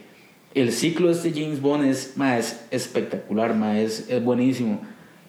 el 0.55 0.73
ciclo 0.73 1.09
de 1.09 1.13
este 1.13 1.33
James 1.33 1.61
Bond 1.61 1.85
es, 1.85 2.15
mae, 2.17 2.39
es 2.39 2.67
espectacular, 2.71 3.55
mae, 3.55 3.85
es, 3.85 4.09
es 4.09 4.25
buenísimo. 4.25 4.81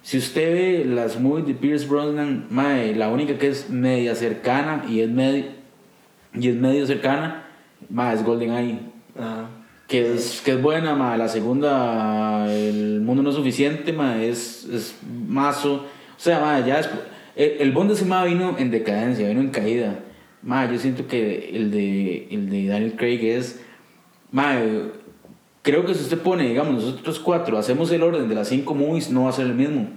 Si 0.01 0.17
usted 0.17 0.53
ve 0.53 0.86
las 0.86 1.19
movies 1.19 1.48
de 1.48 1.55
Pierce 1.55 1.88
Brosnan, 1.88 2.45
mae, 2.50 2.95
la 2.95 3.09
única 3.09 3.38
que 3.38 3.48
es 3.50 3.69
media 3.69 4.15
cercana 4.15 4.86
y 4.88 5.01
es 5.01 5.09
medio, 5.09 5.45
y 6.33 6.48
es 6.48 6.55
medio 6.55 6.86
cercana, 6.86 7.48
mae, 7.89 8.15
es 8.15 8.24
GoldenEye. 8.24 8.79
Ajá. 9.17 9.50
Que 9.88 10.13
es, 10.13 10.41
que 10.45 10.51
es 10.51 10.62
buena, 10.62 10.95
mae. 10.95 11.17
La 11.17 11.27
segunda, 11.27 12.45
El 12.53 13.01
Mundo 13.01 13.24
No 13.24 13.31
es 13.31 13.36
Suficiente, 13.36 13.91
mae, 13.91 14.29
es, 14.29 14.65
es 14.71 14.95
mazo. 15.27 15.88
O 16.20 16.22
sea, 16.22 16.42
mae, 16.42 16.68
ya 16.68 16.82
es, 16.82 16.90
el, 17.38 17.62
el 17.62 17.72
Bond 17.72 17.90
de 17.92 17.96
ese 17.96 18.04
mae 18.04 18.28
vino 18.28 18.58
en 18.58 18.72
decadencia, 18.72 19.26
vino 19.30 19.40
en 19.40 19.52
caída. 19.52 20.00
Mae, 20.44 20.70
yo 20.70 20.78
siento 20.78 21.08
que 21.08 21.50
el 21.54 21.72
de, 21.72 22.28
el 22.30 22.50
de 22.50 22.68
Daniel 22.68 22.96
Craig 22.98 23.24
es, 23.24 23.62
mae, 24.30 24.92
creo 25.62 25.86
que 25.86 25.94
si 25.94 26.04
usted 26.04 26.20
pone, 26.20 26.44
digamos, 26.44 26.84
nosotros 26.84 27.20
cuatro, 27.20 27.58
hacemos 27.58 27.90
el 27.92 28.04
orden 28.04 28.28
de 28.28 28.36
las 28.36 28.50
cinco 28.50 28.76
movies, 28.76 29.10
no 29.10 29.24
va 29.24 29.30
a 29.30 29.34
ser 29.34 29.46
el 29.46 29.56
mismo. 29.56 29.88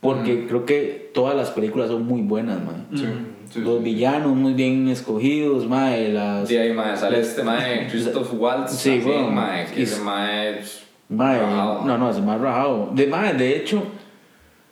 Porque 0.00 0.48
creo 0.48 0.66
que 0.66 1.12
todas 1.14 1.36
las 1.36 1.50
películas 1.50 1.88
son 1.88 2.04
muy 2.06 2.22
buenas, 2.22 2.58
mae. 2.60 2.98
Sí, 2.98 3.06
sí, 3.50 3.60
Los 3.60 3.78
sí. 3.78 3.84
villanos 3.84 4.34
muy 4.34 4.54
bien 4.54 4.88
escogidos, 4.88 5.68
mae, 5.68 6.08
las... 6.08 6.48
De 6.48 6.58
ahí, 6.58 6.72
mae, 6.72 6.96
sale 6.96 7.20
este 7.20 7.44
mae, 7.44 7.86
Christoph 7.90 8.34
Waltz. 8.34 8.72
Sí, 8.72 8.96
también, 8.98 9.18
bueno, 9.20 9.30
mae, 9.30 9.66
que 9.66 9.84
ese 9.84 10.02
mae 10.02 10.58
es 10.58 10.82
Mae, 11.08 11.38
no, 11.38 11.98
no, 11.98 12.10
es 12.10 12.18
más 12.20 12.40
rajado. 12.40 12.90
De, 12.94 13.06
mae, 13.06 13.34
de 13.34 13.56
hecho, 13.56 13.82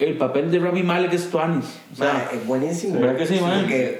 el 0.05 0.17
papel 0.17 0.49
de 0.51 0.59
Rami 0.59 0.83
Malek 0.83 1.13
es 1.13 1.29
Tuanis. 1.29 1.65
O 1.93 1.95
sea, 1.95 2.13
Mae, 2.13 2.37
es 2.39 2.47
buenísimo. 2.47 2.99
¿verdad 2.99 3.17
que 3.17 3.25
sí, 3.27 3.39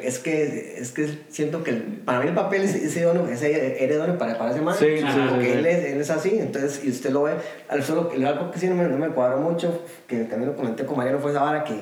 es 0.03 0.20
que, 0.20 0.75
es 0.79 0.91
que 0.91 1.20
siento 1.29 1.63
que 1.63 1.74
para 1.74 2.20
mí 2.22 2.27
el 2.27 2.34
papel 2.34 2.63
es, 2.63 2.75
es 2.75 2.96
idóneo, 2.98 3.27
es 3.27 3.41
heredero 3.43 4.17
para, 4.17 4.38
para 4.38 4.51
ese 4.51 4.62
man. 4.62 4.75
Sí, 4.77 4.86
sí, 4.98 5.03
porque 5.29 5.46
sí, 5.46 5.51
sí. 5.51 5.58
Él, 5.60 5.65
es, 5.65 5.86
él 5.93 6.01
es 6.01 6.10
así, 6.10 6.38
entonces, 6.39 6.81
y 6.84 6.89
usted 6.89 7.12
lo 7.12 7.24
ve. 7.24 7.34
Al 7.70 7.84
solo, 7.84 8.12
algo 8.25 8.51
que 8.51 8.60
sí 8.60 8.67
no 8.67 8.75
me, 8.75 8.84
no 8.88 8.98
me 8.98 9.10
cuadró 9.10 9.38
mucho, 9.39 9.84
que 10.08 10.17
también 10.24 10.50
lo 10.51 10.55
comenté 10.55 10.86
con 10.86 10.98
Mariano, 10.98 11.20
fue 11.20 11.31
esa 11.31 11.43
vara 11.43 11.63
que, 11.63 11.75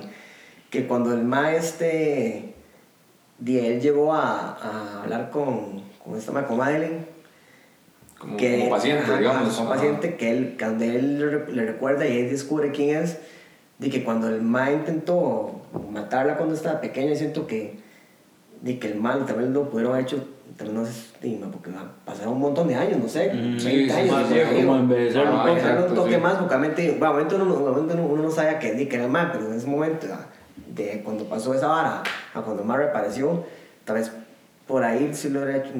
que 0.69 0.85
cuando 0.85 1.13
el 1.13 1.23
maestro 1.23 1.87
de 1.87 2.53
él 3.73 3.79
llegó 3.81 4.13
a, 4.13 4.57
a 4.61 5.01
hablar 5.03 5.29
con, 5.29 5.81
con 6.03 6.17
esta 6.17 6.31
ma- 6.31 6.45
con 6.45 6.57
Madeleine, 6.57 7.05
como, 8.17 8.35
que, 8.35 8.57
como 8.59 8.69
paciente, 8.71 9.03
ajá, 9.03 9.17
digamos. 9.17 9.55
Como 9.55 9.69
paciente 9.69 10.15
que 10.15 10.29
él, 10.31 10.55
cuando 10.59 10.83
él 10.83 11.19
le, 11.47 11.53
le 11.53 11.65
recuerda 11.65 12.05
y 12.05 12.17
él 12.19 12.29
descubre 12.29 12.71
quién 12.71 12.97
es, 13.03 13.17
de 13.79 13.89
que 13.89 14.03
cuando 14.03 14.27
el 14.27 14.41
ma 14.41 14.71
intentó 14.71 15.51
matarla 15.91 16.35
cuando 16.37 16.53
estaba 16.55 16.81
pequeña, 16.81 17.15
siento 17.15 17.47
que, 17.47 17.79
de 18.61 18.77
que 18.77 18.87
el 18.91 18.99
mal 18.99 19.25
también 19.25 19.53
lo 19.53 19.69
pudieron 19.69 19.93
haber 19.93 20.05
hecho, 20.05 20.23
también 20.57 20.77
no 20.81 20.85
sé, 20.85 20.91
porque 21.51 21.71
va- 21.71 21.89
pasaron 22.05 22.33
un 22.33 22.39
montón 22.41 22.67
de 22.67 22.75
años, 22.75 22.99
no 22.99 23.07
sé, 23.07 23.29
Mm, 23.33 23.55
20 23.55 23.59
sí, 23.63 23.85
sí, 23.89 23.91
años. 23.91 24.11
más 24.11 24.23
como 24.53 24.75
envejecerlo 24.75 25.29
Ah, 25.31 25.33
un 25.33 25.89
un 25.89 25.95
toque 25.95 26.15
sí. 26.15 26.21
más, 26.21 26.33
porque 26.35 26.55
obviamente, 26.55 26.89
bueno, 26.99 27.13
obviamente 27.13 27.35
uno, 27.35 27.53
obviamente 27.55 27.93
uno, 27.93 28.05
uno 28.07 28.23
no 28.23 28.31
sabía 28.31 28.59
que, 28.59 28.87
que 28.87 28.95
era 28.95 29.05
el 29.05 29.11
mal, 29.11 29.29
pero 29.31 29.45
en 29.47 29.53
ese 29.53 29.67
momento, 29.67 30.07
ah, 30.11 30.25
de 30.75 31.01
cuando 31.03 31.23
pasó 31.25 31.53
esa 31.53 31.67
vara 31.67 32.03
a 32.33 32.41
cuando 32.41 32.61
el 32.63 32.67
mal 32.67 32.79
reapareció, 32.79 33.45
tal 33.85 33.95
vez 33.95 34.11
por 34.67 34.83
ahí 34.83 35.09
sí 35.13 35.29
lo 35.29 35.41
hubiera 35.41 35.57
hecho, 35.65 35.71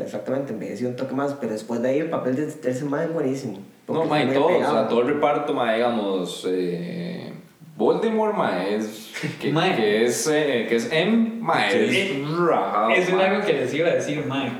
exactamente, 0.00 0.54
envejeció 0.54 0.88
un 0.88 0.96
toque 0.96 1.14
más, 1.14 1.34
pero 1.34 1.52
después 1.52 1.82
de 1.82 1.90
ahí 1.90 1.98
el 1.98 2.08
papel 2.10 2.34
de, 2.36 2.70
ese 2.70 2.84
man 2.86 3.02
es 3.04 3.12
buenísimo. 3.12 3.58
No, 3.88 4.04
mae, 4.04 4.26
fue 4.26 4.34
todo, 4.34 4.46
o 4.46 4.58
sea, 4.60 4.88
todo 4.88 5.00
el 5.02 5.08
reparto, 5.08 5.54
mae, 5.54 5.76
digamos, 5.76 6.46
eh, 6.48 7.32
Voldemort, 7.76 8.36
mae, 8.36 8.74
es, 8.76 9.12
que, 9.40 9.52
Mae. 9.52 9.76
que 9.76 10.04
es, 10.06 10.26
eh, 10.26 10.66
que 10.68 10.76
es 10.76 10.90
M, 10.92 11.38
mae, 11.40 11.70
Sí. 11.88 11.98
es 11.98 12.30
rajado, 12.38 12.90
Eso 12.90 13.10
es 13.10 13.14
mae. 13.14 13.26
algo 13.26 13.46
que 13.46 13.52
les 13.52 13.74
iba 13.74 13.88
a 13.88 13.94
decir, 13.94 14.24
Mike. 14.28 14.52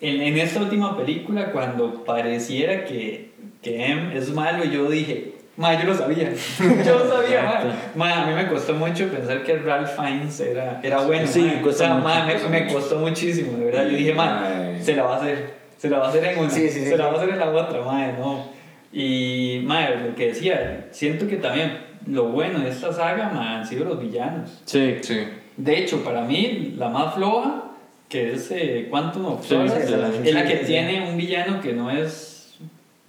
En, 0.00 0.22
en 0.22 0.38
esta 0.38 0.60
última 0.60 0.96
película, 0.96 1.52
cuando 1.52 2.04
pareciera 2.04 2.84
que, 2.84 3.32
que 3.60 3.84
M 3.86 4.16
es 4.16 4.32
malo, 4.32 4.64
yo 4.64 4.88
dije, 4.88 5.34
Ma, 5.56 5.78
yo 5.78 5.88
lo 5.88 5.94
sabía. 5.94 6.30
yo 6.86 6.98
lo 6.98 7.16
sabía, 7.16 7.42
ma. 7.42 7.74
Ma, 7.94 8.22
a 8.22 8.26
mí 8.26 8.32
me 8.32 8.48
costó 8.48 8.72
mucho 8.72 9.08
pensar 9.08 9.42
que 9.42 9.58
Ralph 9.58 9.90
Fiennes 9.94 10.40
era, 10.40 10.80
era 10.82 11.02
bueno. 11.02 11.26
Sí, 11.26 11.42
ma. 11.42 11.60
cuesta 11.60 11.84
o 11.84 11.86
sea, 11.86 11.94
mucho, 11.96 12.08
ma, 12.08 12.24
me, 12.24 12.60
me 12.60 12.72
costó 12.72 12.98
muchísimo, 12.98 13.58
de 13.58 13.66
verdad. 13.66 13.84
Yo 13.84 13.96
dije, 13.98 14.14
ma, 14.14 14.42
se 14.80 14.96
la 14.96 15.02
va 15.02 15.16
a 15.16 15.18
hacer. 15.18 15.54
Se 15.76 15.90
la 15.90 15.98
va 15.98 16.06
a 16.06 16.08
hacer 16.08 16.24
en 16.24 16.38
una. 16.38 16.48
Sí, 16.48 16.68
sí, 16.70 16.80
sí, 16.80 16.86
se 16.86 16.96
la 16.96 17.04
sí. 17.08 17.10
va 17.10 17.18
a 17.18 17.22
hacer 17.22 17.28
en 17.34 17.38
la 17.40 17.50
otra, 17.50 17.82
ma, 17.82 18.06
no. 18.06 18.44
Y, 18.92 19.62
ma, 19.64 19.88
lo 19.90 20.14
que 20.14 20.28
decía, 20.28 20.88
siento 20.90 21.26
que 21.28 21.36
también 21.36 21.78
lo 22.06 22.28
bueno 22.30 22.58
de 22.60 22.70
esta 22.70 22.92
saga, 22.92 23.30
ma, 23.32 23.58
han 23.58 23.66
sido 23.66 23.84
los 23.84 24.00
villanos. 24.00 24.62
Sí. 24.64 24.96
Sí. 25.02 25.18
De 25.56 25.78
hecho, 25.78 26.02
para 26.02 26.22
mí, 26.22 26.74
la 26.76 26.88
más 26.88 27.14
floja, 27.14 27.64
que 28.08 28.32
es 28.32 28.50
eh, 28.50 28.88
Quantum 28.90 29.26
of 29.26 29.42
Sí, 29.42 29.50
Solace, 29.50 29.82
sí, 29.86 29.92
sí, 30.22 30.28
es 30.28 30.34
la 30.34 30.44
que 30.44 30.58
sí. 30.58 30.64
tiene 30.66 31.08
un 31.08 31.16
villano 31.16 31.60
que 31.60 31.72
no 31.74 31.90
es 31.90 32.58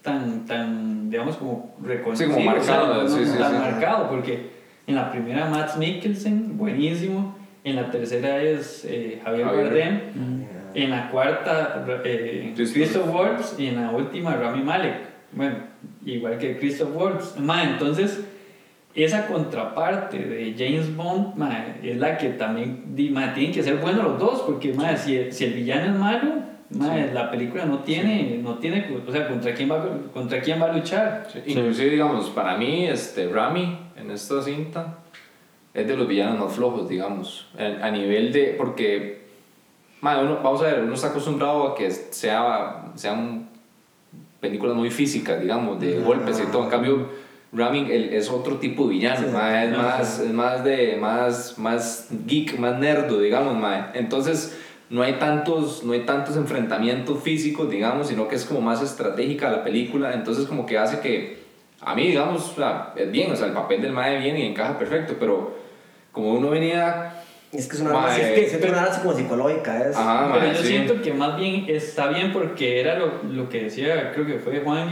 tan, 0.01 0.45
tan 0.45 1.09
digamos, 1.09 1.37
como 1.37 1.73
reconocido. 1.83 2.29
Sí, 2.29 2.35
como 2.35 2.45
marcado, 2.45 2.91
o 2.91 2.93
sea, 2.93 3.03
no- 3.03 3.09
sí, 3.25 3.29
no 3.29 3.33
sí, 3.33 3.39
tan 3.39 3.51
sí. 3.53 3.57
marcado, 3.57 4.09
porque 4.09 4.49
en 4.87 4.95
la 4.95 5.11
primera 5.11 5.45
Matt 5.49 5.77
Mikkelsen, 5.77 6.57
buenísimo. 6.57 7.35
En 7.63 7.75
la 7.75 7.89
tercera 7.91 8.41
es 8.41 8.85
eh, 8.85 9.21
Javier 9.23 9.45
Javier. 9.45 9.63
Bardem. 9.65 9.99
En 10.73 10.89
la 10.89 11.09
cuarta, 11.11 11.85
eh, 12.03 12.51
Christoph. 12.55 12.73
Christoph 12.75 13.13
Waltz. 13.15 13.55
Y 13.59 13.67
en 13.67 13.81
la 13.81 13.91
última, 13.91 14.35
Rami 14.35 14.63
Malek. 14.63 15.10
Bueno, 15.33 15.55
igual 16.05 16.37
que 16.37 16.57
Christoph 16.57 16.95
Waltz. 16.95 17.37
Ma, 17.39 17.63
entonces, 17.63 18.23
esa 18.93 19.27
contraparte 19.27 20.17
de 20.17 20.55
James 20.57 20.95
Bond 20.95 21.35
ma, 21.35 21.75
es 21.81 21.97
la 21.97 22.17
que 22.17 22.29
también 22.29 22.95
di, 22.95 23.09
ma, 23.09 23.33
tienen 23.33 23.53
que 23.53 23.63
ser 23.63 23.77
buenos 23.77 24.03
los 24.03 24.19
dos. 24.19 24.41
Porque 24.41 24.73
ma, 24.73 24.95
si, 24.97 25.15
el, 25.15 25.33
si 25.33 25.45
el 25.45 25.53
villano 25.53 25.93
es 25.93 25.99
malo, 25.99 26.33
ma, 26.71 26.95
la 26.97 27.31
película 27.31 27.65
no 27.65 27.79
tiene, 27.79 28.39
no 28.43 28.55
tiene, 28.55 28.85
o 29.07 29.11
sea, 29.11 29.27
¿contra 29.27 29.53
quién 29.53 29.71
va, 29.71 29.85
contra 30.13 30.41
quién 30.41 30.61
va 30.61 30.65
a 30.71 30.73
luchar? 30.73 31.27
Sí, 31.31 31.39
Inclusive, 31.45 31.89
digamos, 31.89 32.29
para 32.29 32.57
mí, 32.57 32.87
este, 32.87 33.29
Rami 33.29 33.77
en 33.95 34.11
esta 34.11 34.41
cinta 34.41 34.97
es 35.73 35.87
de 35.87 35.95
los 35.95 36.07
villanos 36.07 36.39
más 36.39 36.53
flojos, 36.53 36.89
digamos, 36.89 37.47
a, 37.57 37.89
nivel 37.91 38.33
de, 38.33 38.55
porque, 38.57 39.21
uno, 40.01 40.39
vamos 40.43 40.61
a 40.61 40.65
ver, 40.65 40.81
uno 40.81 40.93
está 40.93 41.07
acostumbrado 41.07 41.67
a 41.67 41.75
que 41.75 41.89
sea, 41.89 42.91
sean 42.95 43.50
películas 44.41 44.75
muy 44.75 44.89
físicas, 44.89 45.39
digamos, 45.39 45.79
de 45.79 45.99
golpes 45.99 46.39
y 46.45 46.51
todo, 46.51 46.63
en 46.65 46.69
cambio, 46.69 47.07
Rami 47.53 47.87
el- 47.91 48.13
es 48.13 48.29
otro 48.29 48.57
tipo 48.57 48.83
de 48.87 48.95
villano, 48.95 49.27
Sí. 49.27 49.33
mae, 49.33 49.67
es, 49.67 49.73
Ajá. 49.73 49.81
más, 49.97 50.19
es 50.19 50.33
más 50.33 50.63
de, 50.63 50.97
más, 50.99 51.57
más 51.59 52.07
geek, 52.25 52.57
más 52.59 52.77
nerdo, 52.79 53.19
digamos, 53.21 53.55
mae. 53.57 53.85
entonces... 53.93 54.57
No 54.89 55.03
hay, 55.03 55.13
tantos, 55.13 55.85
no 55.85 55.93
hay 55.93 56.01
tantos 56.01 56.35
enfrentamientos 56.35 57.23
físicos, 57.23 57.69
digamos, 57.69 58.07
sino 58.07 58.27
que 58.27 58.35
es 58.35 58.43
como 58.43 58.59
más 58.59 58.81
estratégica 58.81 59.49
la 59.49 59.63
película, 59.63 60.13
entonces 60.13 60.45
como 60.47 60.65
que 60.65 60.77
hace 60.77 60.99
que 60.99 61.43
a 61.79 61.95
mí, 61.95 62.07
digamos, 62.07 62.51
o 62.51 62.55
sea, 62.55 62.91
es 62.97 63.09
bien, 63.09 63.31
o 63.31 63.35
sea, 63.37 63.47
el 63.47 63.53
papel 63.53 63.81
del 63.81 63.93
mae 63.93 64.19
viene 64.19 64.41
y 64.41 64.47
encaja 64.47 64.77
perfecto, 64.77 65.15
pero 65.17 65.55
como 66.11 66.33
uno 66.33 66.49
venía... 66.49 67.20
Es 67.51 67.67
que 67.67 67.75
es 67.75 67.81
una 67.81 67.91
Mae, 67.93 68.21
es 68.21 68.39
que 68.39 68.49
siento 68.49 68.67
una 68.69 68.83
arma 68.83 69.01
como 69.01 69.13
psicológica. 69.13 69.77
Es, 69.89 69.95
Ajá, 69.95 70.29
Pero 70.33 70.45
mae, 70.45 70.55
yo 70.55 70.61
sí. 70.61 70.67
siento 70.67 71.01
que 71.01 71.13
más 71.13 71.35
bien 71.37 71.65
está 71.67 72.07
bien 72.07 72.31
porque 72.31 72.79
era 72.79 72.97
lo, 72.97 73.23
lo 73.29 73.49
que 73.49 73.63
decía, 73.65 74.11
creo 74.13 74.25
que 74.25 74.39
fue 74.39 74.59
Juan 74.61 74.89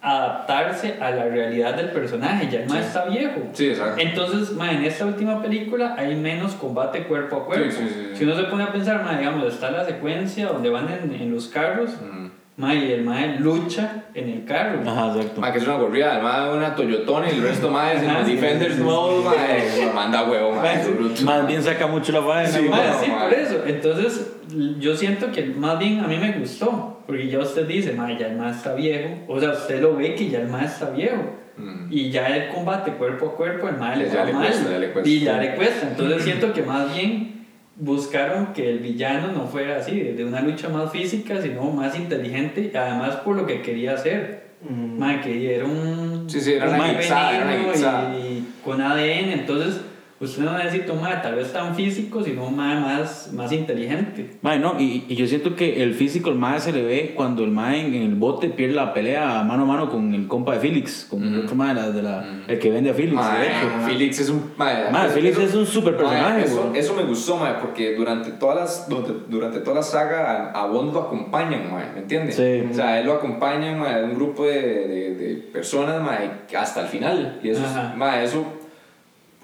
adaptarse 0.00 0.94
a 1.00 1.10
la 1.10 1.24
realidad 1.24 1.74
del 1.74 1.90
personaje. 1.90 2.48
Ya 2.48 2.60
el 2.60 2.68
mae 2.68 2.80
Sí. 2.82 2.86
está 2.86 3.04
viejo. 3.06 3.40
Sí, 3.52 3.66
exacto. 3.70 4.00
Entonces, 4.00 4.56
en 4.72 4.84
esta 4.84 5.04
última 5.06 5.42
película 5.42 5.94
hay 5.98 6.14
menos 6.14 6.54
combate 6.54 7.02
cuerpo 7.04 7.36
a 7.38 7.44
cuerpo. 7.46 7.70
Sí, 7.72 7.76
sí, 7.78 7.88
sí, 7.88 8.06
sí. 8.12 8.16
Si 8.18 8.24
uno 8.24 8.36
se 8.36 8.44
pone 8.44 8.62
a 8.62 8.72
pensar, 8.72 9.18
digamos, 9.18 9.52
está 9.52 9.70
la 9.72 9.84
secuencia 9.84 10.46
donde 10.46 10.70
van 10.70 10.88
en, 10.88 11.12
en 11.12 11.34
los 11.34 11.48
carros, 11.48 11.90
Mm. 12.00 12.27
Mae, 12.58 12.76
y 12.76 12.92
el 12.92 13.04
mae 13.04 13.38
lucha 13.38 14.04
en 14.12 14.28
el 14.28 14.44
carro. 14.44 14.80
Ajá, 14.84 15.14
exacto. 15.16 15.40
Ma, 15.40 15.52
que 15.52 15.58
es 15.58 15.64
una 15.64 15.76
gorrida, 15.76 16.12
además 16.12 16.54
una 16.54 16.74
Toyotona 16.74 17.30
y 17.30 17.36
el 17.36 17.42
resto 17.42 17.70
más 17.70 18.02
en 18.02 18.12
los 18.12 18.26
Defenders 18.26 18.74
sí, 18.74 18.78
sí, 18.78 18.84
nuevos, 18.84 19.24
sí. 19.24 19.80
ma, 19.80 19.86
lo 19.86 19.92
manda 19.94 20.24
huevo, 20.24 20.52
ma, 20.52 20.62
Ma, 20.62 20.72
es 20.74 20.94
bruto. 20.94 21.22
Más 21.22 21.46
bien 21.46 21.62
saca 21.62 21.86
mucho 21.86 22.12
la 22.12 22.22
faena. 22.22 22.48
Sí. 22.48 22.68
Mae, 22.68 22.92
sí, 23.00 23.10
mae. 23.10 23.22
por 23.22 23.38
eso. 23.38 23.62
Entonces, 23.64 24.32
yo 24.78 24.94
siento 24.94 25.32
que 25.32 25.46
más 25.46 25.78
bien 25.78 26.00
a 26.00 26.08
mí 26.08 26.18
me 26.18 26.32
gustó. 26.32 26.96
Porque 27.06 27.26
ya 27.26 27.38
usted 27.38 27.66
dice, 27.66 27.94
mae, 27.94 28.18
ya 28.18 28.26
el 28.26 28.36
mae 28.36 28.50
está 28.50 28.74
viejo. 28.74 29.08
O 29.28 29.40
sea, 29.40 29.52
usted 29.52 29.80
lo 29.80 29.96
ve 29.96 30.14
que 30.14 30.28
ya 30.28 30.40
el 30.40 30.48
mae 30.48 30.66
está 30.66 30.90
viejo. 30.90 31.22
Mm. 31.56 31.86
Y 31.90 32.10
ya 32.10 32.26
el 32.36 32.52
combate 32.52 32.92
cuerpo 32.92 33.28
a 33.28 33.36
cuerpo, 33.36 33.68
el 33.68 33.78
mae 33.78 33.96
le 33.96 34.10
Ya 34.10 34.24
le 34.24 34.32
cuesta, 34.32 34.70
ya 34.70 34.78
le 34.78 34.90
cuesta. 34.90 35.08
Y 35.08 35.20
ya 35.20 35.38
le 35.38 35.54
cuesta. 35.54 35.88
Entonces 35.88 36.22
siento 36.22 36.52
que 36.52 36.62
más 36.62 36.94
bien 36.94 37.37
buscaron 37.78 38.52
que 38.52 38.68
el 38.68 38.80
villano 38.80 39.32
no 39.32 39.46
fuera 39.46 39.76
así, 39.78 39.98
de 40.00 40.24
una 40.24 40.40
lucha 40.40 40.68
más 40.68 40.92
física, 40.92 41.40
sino 41.40 41.62
más 41.70 41.96
inteligente. 41.96 42.70
Además 42.74 43.16
por 43.16 43.36
lo 43.36 43.46
que 43.46 43.62
quería 43.62 43.94
hacer. 43.94 44.48
Mm. 44.68 44.98
Mae, 44.98 45.20
que 45.20 45.54
era 45.54 45.64
un... 45.64 46.28
Sí, 46.28 46.40
sí, 46.40 46.52
era 46.54 46.68
una 46.68 46.78
una. 46.78 48.18
Y 48.18 48.48
con 48.64 48.80
ADN. 48.80 49.30
Entonces, 49.30 49.80
usted 50.20 50.42
no 50.42 50.56
necesita 50.58 50.92
un 50.92 51.00
mae 51.02 51.16
tal 51.22 51.34
vez 51.36 51.52
tan 51.52 51.74
físico, 51.74 52.22
sino 52.22 52.46
un 52.46 52.56
mae 52.56 52.80
más, 52.80 53.30
más 53.32 53.52
inteligente. 53.52 54.36
Mae, 54.42 54.58
no, 54.58 54.78
y, 54.80 55.04
y 55.08 55.14
yo 55.16 55.26
siento 55.26 55.54
que 55.56 55.82
el 55.82 55.94
físico, 55.94 56.30
el 56.30 56.36
mae 56.36 56.58
se 56.60 56.72
le 56.72 56.82
ve 56.82 57.12
cuando 57.16 57.44
el 57.44 57.50
mae 57.50 57.80
en, 57.80 57.94
en 57.94 58.02
el 58.02 58.14
bote 58.14 58.48
pierde 58.48 58.74
la 58.74 58.92
pelea 58.92 59.42
mano 59.44 59.62
a 59.62 59.66
mano 59.66 59.90
con 59.90 60.12
el 60.14 60.26
compa 60.26 60.54
de 60.54 60.60
Felix, 60.60 61.06
con 61.08 61.22
el 61.22 61.40
otro 61.44 61.54
mae 61.54 61.74
de 61.74 61.80
la, 61.80 61.90
de 61.90 62.02
la- 62.02 62.24
el 62.48 62.58
que 62.58 62.70
vende 62.70 62.90
a 62.90 62.94
hecho. 62.94 63.86
Felix 63.86 64.18
es 64.20 64.28
un. 64.30 64.52
Ma, 64.56 64.70
Ma, 64.90 65.04
Felix 65.04 65.38
es 65.38 65.54
un 65.54 65.66
super 65.66 65.96
personaje, 65.96 66.44
eso, 66.44 66.68
güey. 66.68 66.80
eso 66.80 66.94
me 66.94 67.02
gustó, 67.04 67.36
ma, 67.36 67.58
porque 67.60 67.94
durante, 67.94 68.30
todas 68.32 68.56
las, 68.56 68.88
durante, 68.88 69.12
durante 69.28 69.60
toda 69.60 69.76
la 69.76 69.82
saga 69.82 70.50
a, 70.52 70.62
a 70.62 70.66
Bond 70.66 70.92
lo 70.94 71.00
acompañan, 71.02 71.70
ma, 71.70 71.84
¿me 71.94 72.00
entiendes? 72.00 72.36
Sí. 72.36 72.64
O 72.70 72.74
sea, 72.74 72.98
él 73.00 73.06
lo 73.06 73.14
acompaña, 73.14 73.76
ma, 73.76 73.98
un 74.02 74.14
grupo 74.14 74.44
de, 74.46 74.60
de, 74.62 75.14
de 75.14 75.34
personas 75.52 76.02
ma, 76.02 76.18
y 76.50 76.54
hasta 76.56 76.82
el 76.82 76.88
final. 76.88 77.38
Y 77.42 77.50
eso, 77.50 77.60
es- 77.60 77.68
Ajá. 77.70 77.94
ma, 77.96 78.22
eso, 78.22 78.44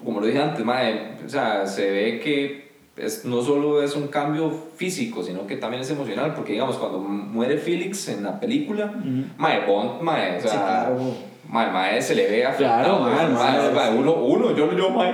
como 0.03 0.19
lo 0.19 0.27
dije 0.27 0.41
antes, 0.41 0.63
ma, 0.65 0.79
o 1.25 1.29
sea, 1.29 1.65
se 1.65 1.89
ve 1.91 2.19
que 2.19 2.65
es, 2.97 3.25
no 3.25 3.41
solo 3.41 3.81
es 3.83 3.95
un 3.95 4.07
cambio 4.07 4.51
físico, 4.75 5.23
sino 5.23 5.45
que 5.47 5.57
también 5.57 5.81
es 5.81 5.89
emocional, 5.91 6.33
porque 6.33 6.53
digamos, 6.53 6.77
cuando 6.77 6.99
muere 6.99 7.57
Felix 7.57 8.07
en 8.09 8.23
la 8.23 8.39
película, 8.39 8.93
ma, 9.37 9.59
Bond, 9.67 10.01
ma, 10.01 10.13
o 10.37 10.41
sea, 10.41 10.49
Sí, 10.51 10.57
claro. 10.57 11.35
Mae 11.47 12.01
se 12.01 12.15
le 12.15 12.27
ve 12.27 12.43
afectado. 12.45 12.97
Claro, 12.97 13.15
ma, 13.15 13.23
el 13.23 13.31
ma, 13.31 13.39
mae- 13.39 13.71
ma, 13.71 13.89
uno, 13.99 14.13
uno, 14.15 14.55
yo, 14.55 14.75
yo, 14.75 14.89
mae. 14.89 15.13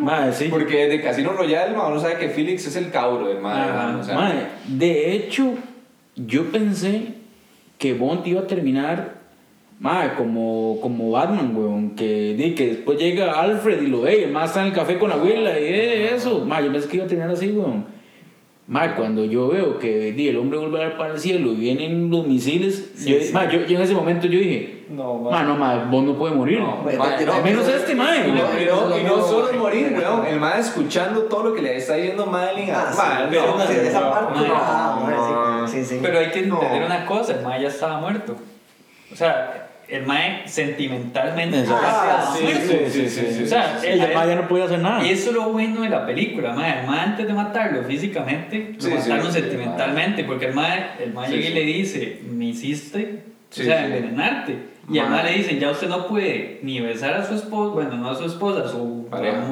Mae, 0.00 0.32
sí. 0.32 0.46
Porque 0.48 0.86
de 0.86 1.02
Casino 1.02 1.32
Royale, 1.32 1.76
ma, 1.76 1.88
uno 1.88 1.98
sabe 2.00 2.16
que 2.16 2.28
Felix 2.28 2.66
es 2.66 2.76
el 2.76 2.90
cabro 2.90 3.26
del 3.28 3.40
mae. 3.40 3.60
Ajá. 3.70 3.92
ma, 3.92 3.98
o 3.98 4.02
sea, 4.04 4.14
Mae, 4.14 4.46
de 4.68 5.14
hecho, 5.14 5.54
yo 6.16 6.44
pensé 6.52 7.14
que 7.76 7.94
Bond 7.94 8.26
iba 8.26 8.42
a 8.42 8.46
terminar 8.46 9.17
mae, 9.80 10.14
como, 10.14 10.78
como 10.80 11.10
Batman, 11.12 11.54
weón. 11.56 11.90
Que, 11.96 12.34
di, 12.36 12.54
que 12.54 12.66
después 12.68 12.98
llega 12.98 13.40
Alfred 13.40 13.82
y 13.82 13.86
lo 13.86 14.02
ve, 14.02 14.20
y 14.20 14.22
el 14.24 14.32
mae 14.32 14.46
está 14.46 14.60
en 14.62 14.68
el 14.68 14.72
café 14.72 14.98
con 14.98 15.08
la 15.10 15.16
abuela 15.16 15.58
y 15.58 15.64
eh, 15.64 16.14
eso. 16.14 16.44
Mae, 16.44 16.64
yo 16.64 16.72
pensé 16.72 16.88
que 16.88 16.96
iba 16.96 17.04
a 17.04 17.08
terminar 17.08 17.30
así, 17.30 17.50
weón. 17.50 17.86
Mae, 18.66 18.94
cuando 18.96 19.24
yo 19.24 19.48
veo 19.48 19.78
que 19.78 20.12
di, 20.12 20.28
el 20.28 20.36
hombre 20.36 20.58
vuelve 20.58 20.78
a 20.78 20.88
dar 20.88 20.98
para 20.98 21.14
el 21.14 21.18
cielo 21.18 21.52
y 21.52 21.56
vienen 21.56 22.10
los 22.10 22.26
misiles, 22.26 22.90
Sí, 22.96 23.10
yo, 23.14 23.18
sí. 23.20 23.32
mae, 23.32 23.50
yo, 23.50 23.64
yo 23.64 23.76
en 23.78 23.82
ese 23.82 23.94
momento 23.94 24.26
yo 24.26 24.38
dije, 24.38 24.84
No, 24.90 25.14
ma. 25.14 25.30
mae, 25.30 25.44
no, 25.46 25.56
mae, 25.56 25.84
Bond 25.90 26.08
no 26.08 26.14
puede 26.18 26.34
morir. 26.34 26.60
No, 26.60 26.76
Bueno, 26.82 26.98
mae, 26.98 27.24
no, 27.24 27.40
menos 27.42 27.66
este, 27.66 27.94
mae. 27.94 28.28
Y 28.28 28.32
no, 28.32 28.38
y 28.60 28.66
no, 28.66 28.98
y 28.98 29.02
no 29.04 29.22
solo 29.26 29.58
morir, 29.58 29.94
weón. 29.98 30.26
El 30.26 30.38
mae 30.38 30.60
escuchando 30.60 31.22
todo 31.22 31.44
lo 31.44 31.54
que 31.54 31.62
le 31.62 31.76
está 31.78 31.94
diciendo 31.94 32.26
Madeline. 32.26 32.72
Ah, 32.72 32.90
sí, 32.92 32.98
mae, 32.98 33.26
pero 33.30 33.56
no, 33.56 33.66
sí, 33.66 33.72
no, 33.74 33.82
esa 33.88 34.10
parte, 34.10 34.38
no, 34.38 34.54
ah, 34.54 35.00
mae, 35.02 35.14
sí, 35.16 35.32
no. 35.32 35.68
sí, 35.68 35.94
sí. 35.94 35.98
Pero 36.02 36.18
hay 36.18 36.30
que 36.30 36.42
No. 36.42 36.56
entender 36.60 36.84
una 36.84 37.06
cosa, 37.06 37.36
el 37.38 37.42
mae 37.42 37.62
ya 37.62 37.68
estaba 37.68 38.00
muerto. 38.00 38.36
O 39.10 39.16
sea, 39.16 39.67
el 39.88 40.04
mae 40.06 40.46
sentimentalmente 40.46 41.64
Ah, 41.70 42.34
sí, 42.36 42.46
sí, 42.90 43.08
sí, 43.08 43.42
O 43.44 43.46
sea, 43.46 43.80
El 43.82 44.00
el- 44.02 44.14
mae 44.14 44.28
ya 44.28 44.34
no 44.34 44.46
podía 44.48 44.64
hacer 44.64 44.80
nada. 44.80 45.02
Eso 45.06 45.30
es 45.30 45.36
lo 45.36 45.50
bueno 45.50 45.80
de 45.82 45.88
la 45.88 46.06
película, 46.06 46.52
mae. 46.52 46.80
El 46.80 46.86
mae 46.86 47.00
antes 47.00 47.26
de 47.26 47.32
matarlo 47.32 47.82
físicamente, 47.84 48.74
lo 48.80 48.90
mataron 48.90 49.32
sentimentalmente, 49.32 50.24
porque 50.24 50.46
el 50.46 50.54
mae, 50.54 50.90
el 51.00 51.12
mae 51.14 51.30
llega 51.30 51.48
y 51.48 51.54
le 51.54 51.62
dice, 51.62 52.20
me 52.30 52.46
hiciste, 52.46 53.22
o 53.50 53.54
sea, 53.54 53.86
envenenarte. 53.86 54.58
Y 54.90 55.00
mae 55.00 55.24
le 55.24 55.38
dice, 55.38 55.58
ya 55.58 55.70
usted 55.70 55.88
no 55.88 56.06
puede 56.06 56.60
ni 56.62 56.80
besar 56.80 57.14
a 57.14 57.24
su 57.26 57.34
esposa, 57.34 57.72
bueno, 57.74 57.96
no 57.96 58.10
a 58.10 58.14
su 58.14 58.24
esposa, 58.24 58.64
a 58.64 58.68
su 58.68 59.06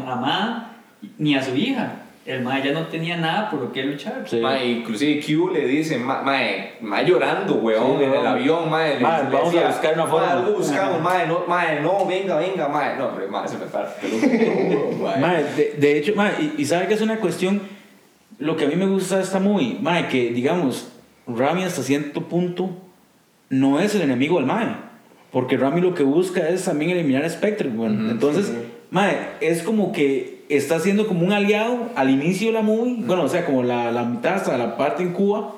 amada, 0.06 0.76
ni 1.18 1.34
a 1.34 1.42
su 1.42 1.54
hija. 1.56 2.02
El 2.26 2.42
mae 2.42 2.60
ya 2.62 2.72
no 2.72 2.86
tenía 2.88 3.16
nada 3.16 3.48
por 3.50 3.60
lo 3.60 3.72
que 3.72 3.84
luchar. 3.84 4.24
Sí. 4.26 4.38
Mae, 4.40 4.66
inclusive 4.66 5.20
Q 5.24 5.50
le 5.52 5.64
dice, 5.66 5.96
ma- 5.96 6.22
mae, 6.22 6.72
mae 6.80 7.04
llorando, 7.04 7.54
weón, 7.54 7.98
Sí, 7.98 8.04
en 8.04 8.14
el 8.14 8.26
avión, 8.26 8.68
mae. 8.68 8.94
le- 8.96 9.00
Mae, 9.00 9.24
le 9.24 9.30
vamos 9.30 9.48
a 9.48 9.52
decía, 9.52 9.68
buscar 9.68 9.94
una 9.94 10.06
forma. 10.06 10.34
Mae, 10.34 10.52
buscamos, 10.52 11.02
mae, 11.02 11.26
no, 11.28 11.44
mae, 11.46 11.80
no, 11.80 12.04
venga, 12.04 12.36
venga, 12.36 12.66
mae. 12.68 12.96
No, 12.98 13.06
hombre, 13.06 13.28
mae, 13.28 13.46
se 13.48 13.56
me 13.58 13.66
para. 13.66 13.94
Mae. 15.02 15.20
Mae, 15.20 15.44
de, 15.56 15.74
de 15.78 15.98
hecho, 15.98 16.14
mae, 16.16 16.32
y, 16.40 16.62
y 16.62 16.64
sabe 16.64 16.88
que 16.88 16.94
es 16.94 17.00
una 17.00 17.18
cuestión, 17.18 17.60
lo 18.38 18.56
que 18.56 18.64
a 18.64 18.68
mí 18.68 18.74
me 18.74 18.86
gusta 18.86 19.18
de 19.18 19.22
esta 19.22 19.38
movie, 19.38 19.78
mae, 19.80 20.08
que 20.08 20.30
digamos, 20.32 20.88
Rami 21.28 21.62
hasta 21.62 21.82
cierto 21.82 22.22
punto 22.22 22.70
no 23.50 23.78
es 23.78 23.94
el 23.94 24.02
enemigo 24.02 24.38
del 24.38 24.46
mae, 24.46 24.74
porque 25.30 25.56
Rami 25.56 25.80
lo 25.80 25.94
que 25.94 26.02
busca 26.02 26.48
es 26.48 26.64
también 26.64 26.90
eliminar 26.90 27.24
a 27.24 27.30
Spectre, 27.30 27.68
bueno, 27.68 28.10
entonces, 28.10 28.46
sí, 28.46 28.52
sí. 28.52 28.58
mae, 28.90 29.16
es 29.40 29.62
como 29.62 29.92
que 29.92 30.35
está 30.48 30.78
siendo 30.80 31.06
como 31.06 31.24
un 31.26 31.32
aliado 31.32 31.90
al 31.94 32.10
inicio 32.10 32.48
de 32.48 32.52
la 32.54 32.62
movie, 32.62 32.96
bueno, 33.06 33.24
o 33.24 33.28
sea, 33.28 33.44
como 33.44 33.62
la, 33.62 33.90
la 33.92 34.04
mitad 34.04 34.34
hasta 34.34 34.56
la 34.58 34.76
parte 34.76 35.02
en 35.02 35.12
Cuba, 35.12 35.54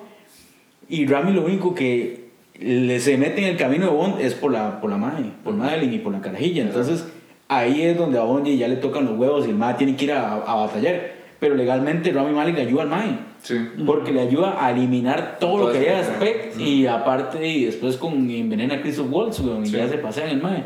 y 0.88 1.06
Rami 1.06 1.32
lo 1.32 1.44
único 1.44 1.74
que 1.74 2.28
le 2.58 2.98
se 3.00 3.16
mete 3.18 3.42
en 3.42 3.48
el 3.48 3.56
camino 3.56 3.86
de 3.86 3.92
Bond 3.92 4.20
es 4.20 4.34
por 4.34 4.50
la, 4.52 4.80
por 4.80 4.90
la 4.90 4.96
mae, 4.96 5.30
por 5.44 5.54
Madeline 5.54 5.94
y 5.94 5.98
por 5.98 6.12
la 6.12 6.20
carajilla. 6.20 6.62
Entonces 6.62 7.06
ahí 7.48 7.82
es 7.82 7.96
donde 7.96 8.18
a 8.18 8.22
Bond 8.22 8.46
ya 8.48 8.66
le 8.68 8.76
tocan 8.76 9.04
los 9.04 9.16
huevos 9.18 9.46
y 9.46 9.50
el 9.50 9.56
mae 9.56 9.74
tiene 9.74 9.94
que 9.96 10.06
ir 10.06 10.12
a, 10.12 10.32
a 10.34 10.54
batallar. 10.54 11.18
Pero 11.38 11.54
legalmente 11.54 12.10
Rami 12.10 12.32
Malek 12.34 12.56
le 12.56 12.62
ayuda 12.62 12.82
al 12.82 12.88
mae. 12.88 13.18
Sí. 13.42 13.54
Porque 13.86 14.10
le 14.12 14.22
ayuda 14.22 14.56
a 14.64 14.72
eliminar 14.72 15.36
todo 15.38 15.66
lo 15.68 15.72
que 15.72 15.78
haya 15.78 16.00
ajá. 16.00 16.14
Spect 16.14 16.58
y 16.58 16.86
aparte 16.88 17.46
y 17.46 17.66
después 17.66 17.96
con 17.96 18.28
envenena 18.28 18.74
a 18.76 18.80
Christoph 18.80 19.06
Waltz 19.12 19.38
y 19.40 19.66
Sí. 19.66 19.76
ya 19.76 19.86
se 19.88 19.98
pasea 19.98 20.24
en 20.24 20.30
el 20.30 20.42
mae. 20.42 20.64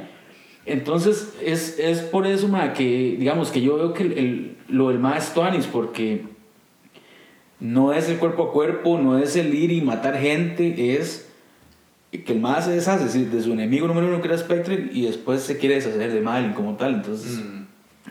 Entonces 0.64 1.34
es, 1.44 1.78
es 1.78 2.00
por 2.00 2.26
eso 2.26 2.46
mae, 2.48 2.72
que 2.72 3.16
digamos 3.18 3.50
que 3.50 3.60
yo 3.60 3.76
veo 3.76 3.92
que 3.94 4.04
el, 4.04 4.12
el- 4.18 4.56
lo 4.68 4.88
del 4.88 4.98
mae 4.98 5.18
es 5.18 5.34
Tuanis 5.34 5.66
porque 5.66 6.22
no 7.60 7.92
es 7.92 8.08
el 8.08 8.18
cuerpo 8.18 8.44
a 8.44 8.52
cuerpo, 8.52 8.98
no 8.98 9.18
es 9.18 9.36
el 9.36 9.54
ir 9.54 9.70
y 9.72 9.80
matar 9.80 10.16
gente, 10.18 10.94
es 10.96 11.28
que 12.10 12.32
el 12.32 12.40
mae 12.40 12.60
se 12.62 12.70
deshace 12.72 13.04
es 13.06 13.12
decir, 13.14 13.30
de 13.30 13.42
su 13.42 13.52
enemigo 13.52 13.86
número 13.88 14.08
uno 14.08 14.20
que 14.20 14.28
era 14.28 14.36
Spectre 14.38 14.90
y 14.92 15.02
después 15.06 15.42
se 15.42 15.58
quiere 15.58 15.76
deshacer 15.76 16.12
de 16.12 16.20
Madeline 16.20 16.54
como 16.54 16.76
tal. 16.76 16.94
Entonces 16.94 17.38
Mm. 17.38 17.64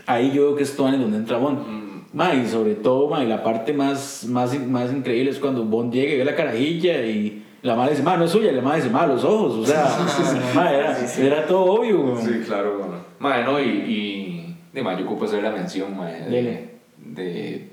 ahí 0.07 0.31
yo 0.33 0.43
veo 0.43 0.55
que 0.55 0.63
es 0.63 0.75
Tuanis 0.75 0.99
donde 0.99 1.17
entra 1.17 1.37
Bond. 1.37 1.59
Mm. 1.67 1.91
Ma, 2.13 2.33
y 2.35 2.45
sobre 2.47 2.75
todo, 2.75 3.07
ma, 3.09 3.23
y 3.23 3.27
la 3.27 3.41
parte 3.43 3.71
más, 3.73 4.25
más, 4.27 4.57
más 4.67 4.91
increíble 4.91 5.31
es 5.31 5.39
cuando 5.39 5.63
Bond 5.63 5.93
llega 5.93 6.13
y 6.13 6.17
ve 6.17 6.25
la 6.25 6.35
carajilla 6.35 7.05
y 7.05 7.43
la 7.63 7.75
madre 7.75 7.91
dice, 7.91 8.03
ma, 8.03 8.17
no 8.17 8.25
es 8.25 8.31
suya, 8.31 8.51
la 8.51 8.61
madre 8.61 8.77
dice, 8.81 8.89
ma, 8.91 9.05
los 9.05 9.23
ojos, 9.23 9.53
o 9.55 9.65
sea, 9.65 9.85
ma, 10.55 10.71
era, 10.71 10.97
era 11.19 11.45
todo 11.45 11.73
obvio. 11.73 12.17
Sí, 12.19 12.41
claro, 12.45 12.77
bueno. 12.79 12.93
Mae, 13.19 13.43
no, 13.43 13.59
y, 13.59 13.63
y 13.65 14.55
de 14.73 14.81
mae, 14.81 14.97
yo 14.97 15.05
ocupo 15.05 15.25
hacer 15.25 15.43
la 15.43 15.51
mención, 15.51 15.95
Dele. 16.29 16.69
de, 16.97 17.23
de 17.23 17.71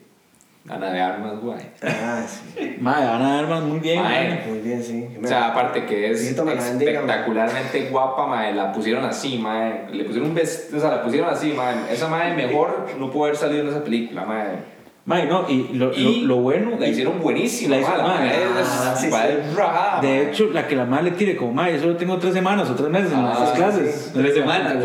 Ana 0.69 0.91
de 0.93 1.01
Armas, 1.01 1.41
güey. 1.41 1.59
Ah, 1.83 2.23
sí. 2.27 2.77
Ma, 2.81 2.97
Ana 3.17 3.33
de 3.33 3.39
Armas 3.39 3.63
muy 3.63 3.79
bien, 3.81 4.03
Mae. 4.03 4.29
ma. 4.29 4.37
Muy 4.47 4.59
bien, 4.59 4.83
sí. 4.83 5.09
O 5.23 5.27
sea, 5.27 5.49
aparte 5.49 5.87
que 5.87 6.11
es 6.11 6.21
espectacularmente 6.21 7.89
guapa, 7.91 8.27
mae, 8.27 8.53
la 8.53 8.71
pusieron 8.73 9.05
así, 9.07 9.39
mae, 9.39 9.87
le 9.91 10.05
pusieron 10.05 10.29
un 10.29 10.35
vestido, 10.35 10.77
o 10.77 10.81
sea, 10.81 10.91
la 10.91 11.03
pusieron 11.03 11.31
así, 11.31 11.53
mae, 11.53 11.91
esa 11.91 12.09
mae 12.09 12.35
mejor 12.35 12.87
no 12.99 13.11
pudo 13.11 13.25
haber 13.25 13.37
salido 13.37 13.63
en 13.63 13.69
esa 13.69 13.83
película, 13.83 14.27
mae. 15.09 15.25
Ma, 15.25 15.25
no, 15.25 15.47
y 15.49 15.69
lo, 15.73 15.93
Y 15.95 16.21
lo, 16.23 16.37
lo 16.37 16.37
bueno, 16.43 16.73
la 16.79 16.87
hicieron 16.87 17.19
buenísima, 17.21 17.77
La 17.77 17.81
hizo- 17.83 17.91
mae, 17.91 18.03
mae, 18.03 18.19
mae 18.19 18.63
ah, 18.63 18.95
sí, 18.95 19.09
mae, 19.09 19.29
sí. 19.31 19.57
rajada, 19.57 20.01
de 20.03 20.09
mae. 20.09 20.29
hecho, 20.31 20.51
la 20.53 20.67
que 20.69 20.77
la 20.77 20.85
madre 20.85 21.05
le 21.05 21.11
tire 21.13 21.35
como, 21.37 21.53
ma, 21.53 21.71
yo 21.71 21.81
solo 21.81 21.97
tengo 21.97 22.19
tres 22.19 22.35
semanas 22.35 22.69
o 22.71 22.75
tres 22.75 22.91
meses 22.91 23.13
en 23.13 23.19
Ah, 23.19 23.37
las 23.41 23.51
clases. 23.53 24.11
Tres 24.15 24.35
semanas. 24.35 24.75
Tres 24.81 24.85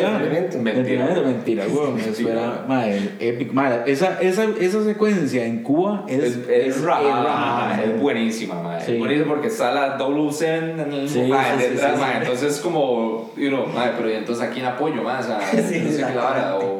semanas. 0.00 0.20
Mentira. 0.60 0.60
Mentira, 0.60 1.22
mentira, 1.24 1.64
weón. 1.72 1.98
Eso 2.00 2.12
Sí, 2.14 2.26
era, 2.26 2.40
weón. 2.40 2.52
ma, 2.68 2.86
el 2.88 3.12
epic, 3.20 3.52
ma, 3.52 3.74
esa, 3.86 4.20
esa, 4.20 4.44
esa 4.58 4.82
secuencia 4.84 5.44
en 5.46 5.62
Cuba 5.62 6.04
es, 6.08 6.18
Es, 6.24 6.48
es 6.48 6.80
rajada. 6.82 7.76
mae, 7.76 7.84
es 7.84 8.00
buenísima, 8.00 8.60
mae. 8.62 8.80
Sí. 8.84 8.92
Es 8.94 8.98
buenísima 8.98 9.28
porque 9.28 9.46
está 9.48 9.72
la 9.72 9.96
double 9.96 10.32
Zen 10.32 10.80
en 10.80 10.92
el 10.92 11.28
mae, 11.28 11.56
detrás, 11.56 11.98
mae. 11.98 12.18
Entonces 12.18 12.54
es 12.56 12.60
como, 12.60 13.30
you 13.36 13.48
know, 13.48 13.66
mae, 13.66 13.92
pero 13.96 14.10
¿y 14.10 14.14
entonces 14.14 14.44
aquí 14.44 14.60
en 14.60 14.66
apoyo, 14.66 15.02
mae, 15.02 15.20
o 15.20 15.22
sea, 15.22 15.38
no 15.52 15.62
sé 15.62 16.04
qué 16.08 16.14
la 16.14 16.22
vara, 16.24 16.56
o, 16.56 16.79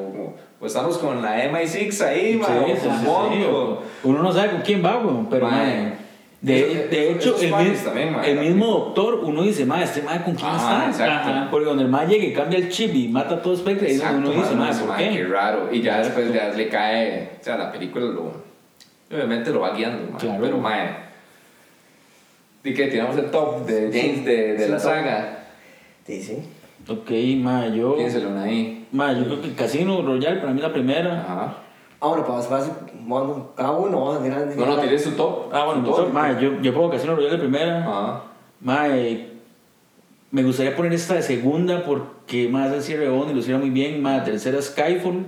o 0.61 0.67
estamos 0.67 0.99
con 0.99 1.23
la 1.23 1.43
MI6 1.51 2.01
ahí, 2.07 2.33
Sí, 2.33 2.39
mae, 2.39 2.77
sí, 2.77 2.81
sí, 2.83 2.89
sí, 3.03 3.45
Uno 4.05 4.23
no 4.23 4.33
sabe 4.33 4.51
con 4.51 4.61
quién 4.63 4.85
va, 4.85 4.99
weón, 4.99 5.27
pero 5.31 5.47
mae, 5.49 5.95
de, 6.43 6.61
Eso- 6.61 6.89
de 6.91 7.13
hecho, 7.13 7.37
el, 7.41 7.55
mis- 7.55 7.85
también, 7.85 8.41
mismo 8.41 8.67
doctor, 8.67 9.21
uno 9.25 9.43
dice, 9.43 9.65
mae, 9.67 9.85
este 9.85 10.03
mae 10.03 10.23
con 10.23 10.35
quién 10.35 10.47
Ajá, 10.49 10.89
está. 10.91 11.05
exacto. 11.05 11.49
Porque 11.51 11.65
cuando 11.67 11.83
el 11.83 11.89
mae 11.89 12.07
llega 12.07 12.25
y 12.25 12.33
cambia 12.33 12.59
el 12.59 12.69
chip 12.71 12.95
y 12.95 13.09
mata 13.09 13.37
a 13.37 13.43
todo 13.43 13.57
Spectre, 13.57 13.89
ahí 13.89 13.95
es 13.95 14.03
donde 14.03 14.31
uno 14.31 14.43
dice, 14.43 14.55
mae, 14.55 14.75
¿por 14.75 14.97
qué? 14.97 15.11
qué 15.11 15.25
raro. 15.25 15.69
Y 15.73 15.83
ya 15.83 15.99
después 15.99 16.33
ya 16.33 16.49
le 16.49 16.69
cae, 16.69 17.33
o 17.41 17.45
sea, 17.45 17.57
la 17.59 17.71
película 17.73 18.07
lo, 18.07 18.33
obviamente 19.13 19.51
lo 19.51 19.61
va 19.61 19.75
guiando, 19.75 20.17
Claro. 20.19 20.39
pero 20.43 20.59
mae, 20.59 21.11
¿Y 22.63 22.75
qué? 22.75 22.89
Tiramos 22.89 23.17
el 23.17 23.31
top 23.31 23.65
de 23.67 23.91
James 23.91 24.23
de, 24.25 24.53
de 24.53 24.65
Sí, 24.67 24.71
la 24.71 24.77
top. 24.77 24.85
saga. 24.87 25.39
Sí, 26.07 26.23
sí. 26.23 26.37
Ok, 26.89 27.11
ma, 27.43 27.67
yo. 27.69 27.97
Piénselo 27.97 28.39
ahí. 28.39 28.80
Yo 28.93 29.25
creo 29.25 29.43
que 29.43 29.55
Casino 29.55 30.03
Royale 30.03 30.41
para 30.41 30.53
mí 30.53 30.61
la 30.61 30.73
primera. 30.73 31.21
Ajá. 31.21 31.57
Ah, 32.03 32.09
bueno, 32.09 32.25
pues 32.27 32.49
vas 32.49 32.71
bueno, 33.01 33.49
cada 33.57 33.73
uno 33.73 34.01
vamos 34.01 34.21
a 34.21 34.23
tirar. 34.23 34.47
No, 34.57 34.67
no, 34.67 34.79
tienes 34.79 35.05
tu 35.05 35.11
top. 35.13 35.51
Ah, 35.53 35.65
bueno, 35.67 35.83
Tu 35.83 35.91
top. 35.91 36.07
entonces, 36.07 36.15
ma, 36.15 36.41
yo, 36.41 36.61
yo 36.63 36.73
pongo 36.75 36.91
Casino 36.91 37.15
Royale 37.15 37.37
de 37.37 37.39
primera. 37.43 37.79
Ajá. 37.81 38.23
Ma, 38.61 38.89
eh, 38.89 39.33
me 40.31 40.43
gustaría 40.43 40.75
poner 40.77 40.93
esta 40.93 41.15
de 41.15 41.23
segunda 41.23 41.85
porque 41.85 42.49
más 42.49 42.73
el 42.73 42.83
cierre 42.83 43.05
de 43.05 43.11
Bond 43.11 43.31
y 43.31 43.35
lo 43.35 43.41
hiciera 43.41 43.59
muy 43.59 43.71
bien. 43.71 44.01
Ma, 44.03 44.25
tercera 44.25 44.61
Skyfall, 44.63 45.27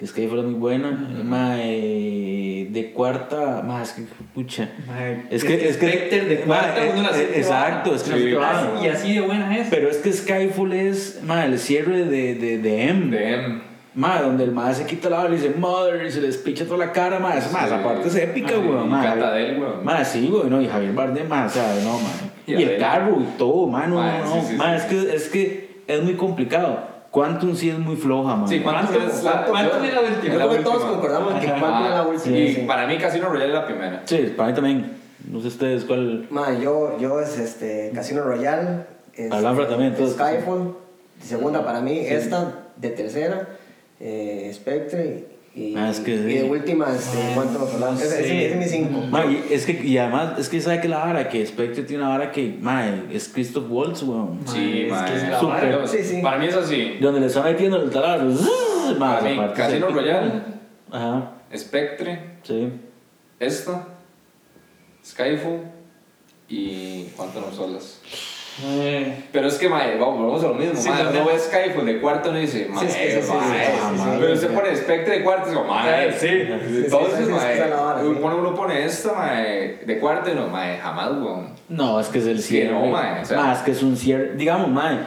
que 0.00 0.06
Skyfall 0.06 0.38
es 0.38 0.44
muy 0.46 0.54
buena. 0.54 0.90
Ma, 1.24 1.56
eh, 1.58 2.66
de 2.70 2.92
cuarta, 2.92 3.62
ma, 3.62 3.82
es 3.82 3.92
que, 3.92 4.02
pucha. 4.34 4.70
Mae, 4.86 5.26
Es 5.30 5.44
que, 5.44 5.54
es 5.68 5.76
que, 5.76 5.88
Spectre 5.88 6.24
de 6.24 6.40
cuarta, 6.40 6.80
ma, 6.80 6.86
eh, 6.86 6.90
uno 6.94 7.02
la 7.02 7.10
eh, 7.10 7.14
siente 7.14 7.38
exacto, 7.38 7.94
es 7.94 8.02
que 8.04 8.10
Sí. 8.18 8.34
Así- 8.34 8.84
Y 8.84 8.88
así 8.88 9.12
de 9.14 9.20
buena 9.20 9.54
es. 9.58 9.68
Pero 9.68 9.90
es 9.90 9.98
que 9.98 10.10
Skyfall 10.12 10.72
es, 10.72 11.20
ma, 11.22 11.44
el 11.44 11.58
cierre 11.58 12.06
de, 12.06 12.34
de, 12.34 12.56
de 12.58 12.82
M. 12.88 13.14
De 13.14 13.34
M. 13.34 13.60
Ma, 13.92 14.22
donde 14.22 14.44
el 14.44 14.52
ma 14.52 14.72
se 14.72 14.86
quita 14.86 15.10
la 15.10 15.18
bala 15.18 15.30
y 15.34 15.38
dice 15.38 15.52
mother 15.58 16.06
y 16.06 16.10
se 16.10 16.22
les 16.22 16.38
picha 16.38 16.64
toda 16.64 16.78
la 16.78 16.92
cara, 16.92 17.18
ma, 17.18 17.36
esa, 17.36 17.50
ma, 17.50 17.66
esa 17.66 17.76
Sí. 17.78 17.84
parte 17.84 18.08
es 18.08 18.16
épica, 18.16 18.58
weón, 18.58 18.88
ma. 18.88 19.02
weón. 19.14 19.84
Ma, 19.84 20.02
sí, 20.04 20.28
güey, 20.30 20.48
no, 20.48 20.62
y 20.62 20.66
Javier 20.68 20.92
Bardem, 20.94 21.28
ma, 21.28 21.44
o 21.44 21.48
sea, 21.50 21.74
no, 21.84 21.98
ma. 21.98 22.08
Y 22.46 22.54
Y, 22.54 22.62
el 22.62 22.78
carro 22.78 23.18
y 23.20 23.36
todo, 23.36 23.66
ma, 23.66 23.86
no, 23.86 23.96
Ma, 23.96 24.20
no, 24.20 24.32
sí, 24.40 24.46
sí, 24.50 24.54
ma, 24.56 24.70
sí, 24.70 24.76
es, 24.76 24.82
sí. 24.82 24.88
que, 24.88 25.14
es 25.14 25.28
que 25.28 25.82
es 25.88 26.02
muy 26.02 26.14
complicado. 26.14 26.88
Quantum 27.10 27.56
sí 27.56 27.70
es 27.70 27.78
muy 27.78 27.96
floja, 27.96 28.36
ma. 28.36 28.46
Sí, 28.46 28.60
¿cuánto 28.60 28.92
¿Cuánto- 28.92 29.08
es 29.16 29.24
la 29.24 29.46
yo- 29.46 29.84
es 29.84 29.94
la 29.94 30.00
última? 30.00 30.14
es 30.14 30.24
Yo 30.24 30.34
creo 30.36 30.50
que 30.50 30.58
todos 30.58 30.84
concordamos 30.84 31.34
en 31.34 31.40
que 31.40 31.46
Ajá. 31.48 31.58
cuál 31.60 31.84
es 31.84 31.90
la 31.90 31.98
Ah, 32.00 32.06
última. 32.06 32.36
Y 32.36 32.54
sí. 32.54 32.60
para 32.62 32.86
mí 32.86 32.98
Casino 32.98 33.28
Royale 33.28 33.48
es 33.48 33.54
la 33.54 33.66
primera. 33.66 34.02
Sí, 34.04 34.34
para 34.36 34.48
mí 34.48 34.54
también. 34.54 34.92
No 35.28 35.40
sé 35.40 35.48
ustedes 35.48 35.84
cuál. 35.84 36.26
Ma, 36.30 36.56
yo, 36.58 36.98
yo 36.98 37.20
es 37.20 37.36
este, 37.38 37.90
Casino 37.94 38.22
Royale. 38.22 38.84
este, 39.12 39.34
Alhambra 39.36 39.68
también, 39.68 39.90
entonces. 39.92 40.14
Skyfall. 40.16 40.74
Segunda 41.22 41.64
para 41.64 41.80
mí, 41.80 41.98
esta 41.98 42.54
de 42.76 42.88
tercera. 42.90 43.48
Eh, 43.98 44.50
Spectre. 44.54 45.26
Y, 45.54 45.74
Ah, 45.76 45.90
es 45.90 45.98
que 46.00 46.14
y 46.14 46.18
sí. 46.18 46.22
de 46.22 46.44
última, 46.44 46.86
este, 46.94 47.18
¿cuánto? 47.34 47.58
no 47.80 47.92
ese, 47.94 48.04
ese- 48.04 48.16
sé. 48.22 48.46
ese 48.46 48.50
es 48.52 48.56
mi 48.56 48.64
cinco. 48.66 49.00
Ma, 49.10 49.26
y 49.26 49.44
es 49.50 49.66
que, 49.66 49.72
y 49.84 49.98
además, 49.98 50.38
es 50.38 50.48
que 50.48 50.60
sabe 50.60 50.80
que 50.80 50.86
la 50.88 50.98
vara, 50.98 51.28
que 51.28 51.44
Spectre 51.44 51.82
tiene 51.82 52.04
una 52.04 52.12
vara 52.12 52.30
que, 52.30 52.56
ma, 52.60 52.86
es 53.12 53.28
Christoph 53.28 53.66
Waltz, 53.68 54.02
weón. 54.04 54.38
Sí, 54.46 54.82
es 54.84 54.90
ma, 54.92 55.04
que 55.04 55.16
es 55.16 55.28
la 55.28 55.40
vara. 55.42 55.86
Sí, 55.88 55.98
sí. 56.04 56.20
Para 56.22 56.38
mí 56.38 56.46
es 56.46 56.54
así. 56.54 56.98
Donde 57.00 57.18
le 57.20 57.26
está 57.26 57.42
metiendo 57.42 57.82
el 57.82 57.90
taladro. 57.90 58.30
zzz, 58.32 58.96
ma, 58.98 59.18
Para 59.18 59.30
esa 59.30 59.40
mí, 59.42 59.46
es 59.48 59.52
Casino. 59.58 59.88
Royale, 59.90 60.32
Ajá, 60.92 61.32
Spectre, 61.56 62.20
sí. 62.44 62.68
esta, 63.40 63.88
Skyfall 65.04 65.62
y 66.48 67.04
Quantum 67.16 67.42
of 67.44 67.54
Solace. 67.56 67.96
Eh, 68.62 69.24
Pero 69.32 69.48
es 69.48 69.54
que, 69.54 69.68
mae, 69.68 69.96
vamos, 69.98 70.18
volvemos 70.18 70.44
a 70.44 70.48
lo 70.48 70.54
mismo. 70.54 70.74
Sí, 70.76 70.88
mae, 70.88 71.06
uno 71.06 71.24
ve 71.26 71.38
Skyfall 71.38 71.86
de 71.86 72.00
cuarto 72.00 72.36
y 72.36 72.40
dice, 72.42 72.68
mae, 72.68 72.86
Pero 74.20 74.32
usted 74.32 74.54
pone 74.54 74.76
Spectre 74.76 75.18
de 75.18 75.24
cuarto 75.24 75.48
y 75.48 75.52
dice, 75.52 75.64
mae, 75.66 76.12
Sí, 76.12 76.28
Entonces, 76.84 77.28
mae, 77.28 77.62
uno, 78.04 78.36
uno 78.36 78.54
pone 78.54 78.84
esta, 78.84 79.12
mae, 79.12 79.78
de 79.84 79.98
cuarto 79.98 80.30
y 80.30 80.34
no, 80.34 80.48
mae, 80.48 80.78
jamás, 80.78 81.10
weón. 81.12 81.48
No, 81.68 82.00
es 82.00 82.08
que 82.08 82.18
es 82.18 82.26
el 82.26 82.40
cierre. 82.42 82.72
no, 82.72 82.86
mae, 82.86 83.22
es 83.22 83.58
que 83.64 83.70
es 83.70 83.82
un 83.82 83.96
cierre. 83.96 84.34
Digamos, 84.36 84.68
mae, 84.68 84.98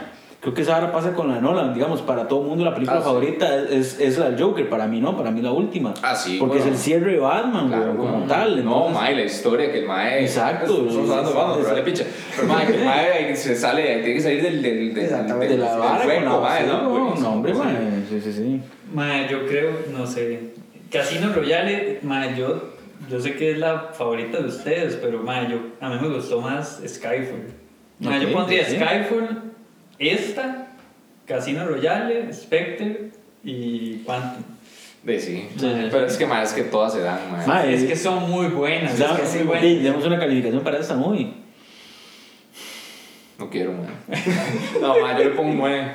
creo 0.44 0.54
que 0.54 0.62
esa 0.62 0.76
ahora 0.76 0.92
pasa 0.92 1.14
con 1.14 1.30
la 1.30 1.40
Nolan. 1.42 1.74
Digamos, 1.74 2.02
para 2.04 2.28
todo 2.28 2.42
el 2.44 2.48
mundo 2.50 2.64
la 2.66 2.76
película 2.76 3.00
Ah, 3.00 3.02
sí. 3.02 3.08
favorita 3.08 3.56
es, 3.64 4.00
es 4.00 4.18
la 4.20 4.30
del 4.30 4.40
Joker. 4.44 4.70
Para 4.70 4.86
mí 4.88 5.00
no, 5.02 5.18
para 5.18 5.32
mí 5.32 5.42
la 5.42 5.52
última. 5.52 5.94
Ah, 6.04 6.16
sí, 6.16 6.38
Porque 6.38 6.58
weón. 6.58 6.68
es 6.68 6.74
el 6.74 6.78
cierre 6.80 7.14
de 7.14 7.20
Batman, 7.20 7.70
Claro, 7.70 7.94
weón, 7.94 7.98
como 8.14 8.26
tal. 8.28 8.64
No, 8.66 8.88
entonces- 8.88 8.94
mae, 9.02 9.16
la 9.16 9.24
historia 9.24 9.72
que 9.72 9.80
el 9.80 9.88
mae. 9.88 10.22
Exacto, 10.22 10.74
Estamos 10.86 11.10
hablando 11.10 11.30
de 11.32 11.36
Batman, 11.38 11.56
pero 11.58 11.70
vale 11.70 11.82
picha. 11.84 12.04
Pero 12.36 12.48
mae, 12.48 12.68
que 12.68 12.74
el 12.76 12.86
mae 12.86 13.36
se 13.36 13.56
sale, 13.56 13.84
tiene 13.84 14.14
que 14.14 14.22
salir 14.22 14.44
del. 14.44 14.62
del, 14.62 14.94
del, 14.94 15.04
Exactamente. 15.06 15.54
de 15.56 15.60
la 15.60 15.72
del 15.72 15.80
vara 15.80 16.00
con 16.04 16.08
hueco, 16.08 16.26
la 16.30 16.40
mae, 16.40 16.62
sí, 16.62 16.68
no, 16.70 16.82
no, 16.84 17.16
no, 17.16 17.30
hombre, 17.32 17.54
sí. 17.54 17.60
mae. 17.60 17.76
Sí, 18.10 18.22
sí, 18.22 18.34
sí. 18.34 18.62
mae, 18.94 19.28
yo 19.30 19.46
creo, 19.48 19.72
no 19.98 20.06
sé. 20.06 20.54
Casino 20.92 21.34
Royale, 21.34 22.00
mae, 22.04 22.38
yo, 22.38 22.62
yo 23.10 23.20
sé 23.20 23.36
que 23.36 23.52
es 23.52 23.58
la 23.58 23.90
favorita 23.94 24.40
de 24.40 24.48
ustedes, 24.48 24.96
pero 24.98 25.24
mae, 25.24 25.50
yo, 25.50 25.58
a 25.82 25.90
mí 25.90 25.98
me 26.02 26.14
gustó 26.14 26.42
más 26.42 26.82
Skyfall. 26.86 27.48
Mae, 28.00 28.20
Ok, 28.20 28.24
yo 28.28 28.34
pondría 28.34 28.66
sí. 28.66 28.76
Skyfall, 28.76 29.53
esta, 30.00 30.68
Casino 31.26 31.66
Royale, 31.66 32.32
Spectre 32.34 33.12
y 33.44 33.98
Quantum. 34.00 34.44
De 35.04 35.20
sí. 35.20 35.48
Sí, 35.58 35.60
sí. 35.60 35.88
Pero 35.92 36.06
es 36.06 36.18
que 36.18 36.26
mae, 36.26 36.44
es 36.44 36.54
que 36.54 36.64
todas 36.64 36.94
se 36.94 37.02
dan. 37.02 37.20
Mae, 37.46 37.74
Es 37.74 37.84
que 37.84 37.96
son 37.96 38.30
muy 38.30 38.48
buenas. 38.48 38.98
Ya, 38.98 39.12
es 39.16 39.20
que 39.20 39.26
sí, 39.26 39.38
muy 39.40 39.48
buenas. 39.48 39.66
sí, 39.66 39.76
demos 39.80 40.06
una 40.06 40.18
calificación 40.18 40.64
para 40.64 40.80
esta 40.80 40.96
movie. 40.96 41.34
No 43.38 43.50
quiero, 43.50 43.74
mae. 43.74 44.22
No, 44.82 45.00
mae, 45.00 45.18
yo 45.18 45.30
le 45.30 45.36
pongo 45.36 45.50
un 45.52 45.58
9. 45.58 45.92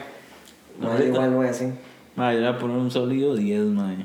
Ma, 0.79 0.89
ahorita. 0.91 1.09
igual 1.09 1.33
no 1.33 1.43
es 1.45 1.51
así. 1.51 1.73
Mae, 2.17 2.35
yo 2.35 2.41
le 2.41 2.49
voy 2.49 2.57
a 2.57 2.59
poner 2.59 2.77
un 2.77 2.91
sólido 2.91 3.35
10, 3.35 3.61
mae. 3.67 3.97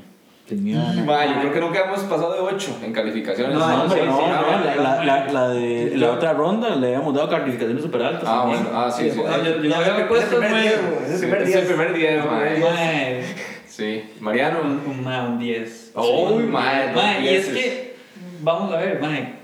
Mae, 0.50 1.28
yo 1.28 1.40
creo 1.40 1.52
que 1.54 1.60
nunca 1.60 1.80
hemos 1.84 2.00
pasado 2.00 2.34
de 2.34 2.40
8 2.40 2.78
en 2.84 2.92
calificaciones. 2.92 3.56
No, 3.58 3.64
hombre, 3.64 4.00
sí, 4.00 4.06
no, 4.06 4.16
sí, 4.18 4.22
no, 4.28 4.42
no, 4.42 4.64
la, 4.64 4.74
no, 4.74 4.82
la, 4.82 5.04
la, 5.04 5.32
la 5.32 5.48
de 5.48 5.88
Sí, 5.92 5.96
la 5.96 6.10
otra 6.12 6.32
ronda 6.34 6.68
le 6.76 6.88
habíamos 6.88 7.14
dado 7.14 7.30
calificaciones 7.30 7.82
super 7.82 8.02
altas. 8.02 8.24
Ah, 8.26 8.44
bueno, 8.46 8.68
ah, 8.74 8.90
sí, 8.90 9.10
sí. 9.10 9.16
No, 9.24 9.42
yo, 9.42 9.56
yo 9.62 9.68
No, 9.70 9.76
había 9.76 10.06
puesto 10.06 10.38
primer 10.38 10.72
Sí, 11.08 11.16
primer 11.20 11.42
es 11.42 11.48
día. 11.48 11.58
el 11.60 11.66
primer 11.66 11.94
día, 11.94 12.24
mae. 12.30 12.58
Mae, 12.60 13.24
Sí. 13.66 14.04
Mariano. 14.20 14.60
un, 14.60 14.82
un, 14.86 15.02
mae, 15.02 15.26
un 15.26 15.38
10. 15.38 15.92
Uy, 15.94 16.42
mae, 16.44 16.92
dos 16.92 17.02
Mae, 17.02 17.22
y 17.22 17.28
es 17.28 17.46
que, 17.48 17.96
vamos 18.42 18.72
a 18.72 18.76
ver, 18.76 19.00
mae, 19.00 19.34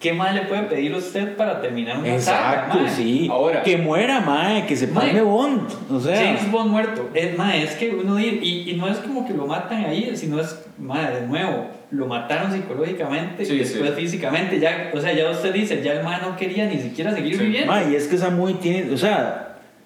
¿qué 0.00 0.12
más 0.12 0.34
le 0.34 0.42
puede 0.42 0.62
pedir 0.62 0.94
usted 0.94 1.36
para 1.36 1.60
terminar 1.60 1.98
una 1.98 2.14
Exacto, 2.14 2.78
saga, 2.78 2.90
sí. 2.90 3.28
Ahora. 3.30 3.62
Que 3.62 3.76
muera, 3.76 4.20
mae, 4.20 4.64
que 4.66 4.76
se 4.76 4.86
Mae. 4.86 5.06
palme 5.06 5.22
Bond. 5.22 5.68
O 5.90 5.98
sea, 6.00 6.16
James 6.16 6.50
Bond 6.50 6.70
muerto. 6.70 7.08
Es, 7.14 7.36
mae, 7.36 7.62
es 7.62 7.74
que 7.76 7.90
uno 7.90 8.14
dice, 8.16 8.38
y, 8.42 8.70
y 8.70 8.76
no 8.76 8.86
es 8.88 8.98
como 8.98 9.26
que 9.26 9.34
lo 9.34 9.46
matan 9.46 9.84
ahí, 9.84 10.16
sino 10.16 10.40
es, 10.40 10.56
mae, 10.78 11.10
de 11.20 11.26
nuevo, 11.26 11.66
lo 11.90 12.06
mataron 12.06 12.52
psicológicamente 12.52 13.44
Sí, 13.44 13.54
y 13.54 13.58
después 13.58 13.90
sí. 13.90 13.96
físicamente. 14.02 14.60
Ya, 14.60 14.90
o 14.94 15.00
sea, 15.00 15.12
ya 15.12 15.30
usted 15.30 15.52
dice, 15.52 15.82
ya 15.82 15.92
el 15.94 16.04
mae 16.04 16.20
no 16.20 16.36
quería 16.36 16.66
ni 16.66 16.78
siquiera 16.78 17.12
seguir 17.12 17.36
Sí. 17.36 17.42
viviendo. 17.44 17.72
mae, 17.72 17.90
y 17.90 17.94
es 17.96 18.06
que 18.06 18.16
esa 18.16 18.30
movie 18.30 18.54
tiene, 18.56 18.92
o 18.92 18.96
sea, 18.98 19.44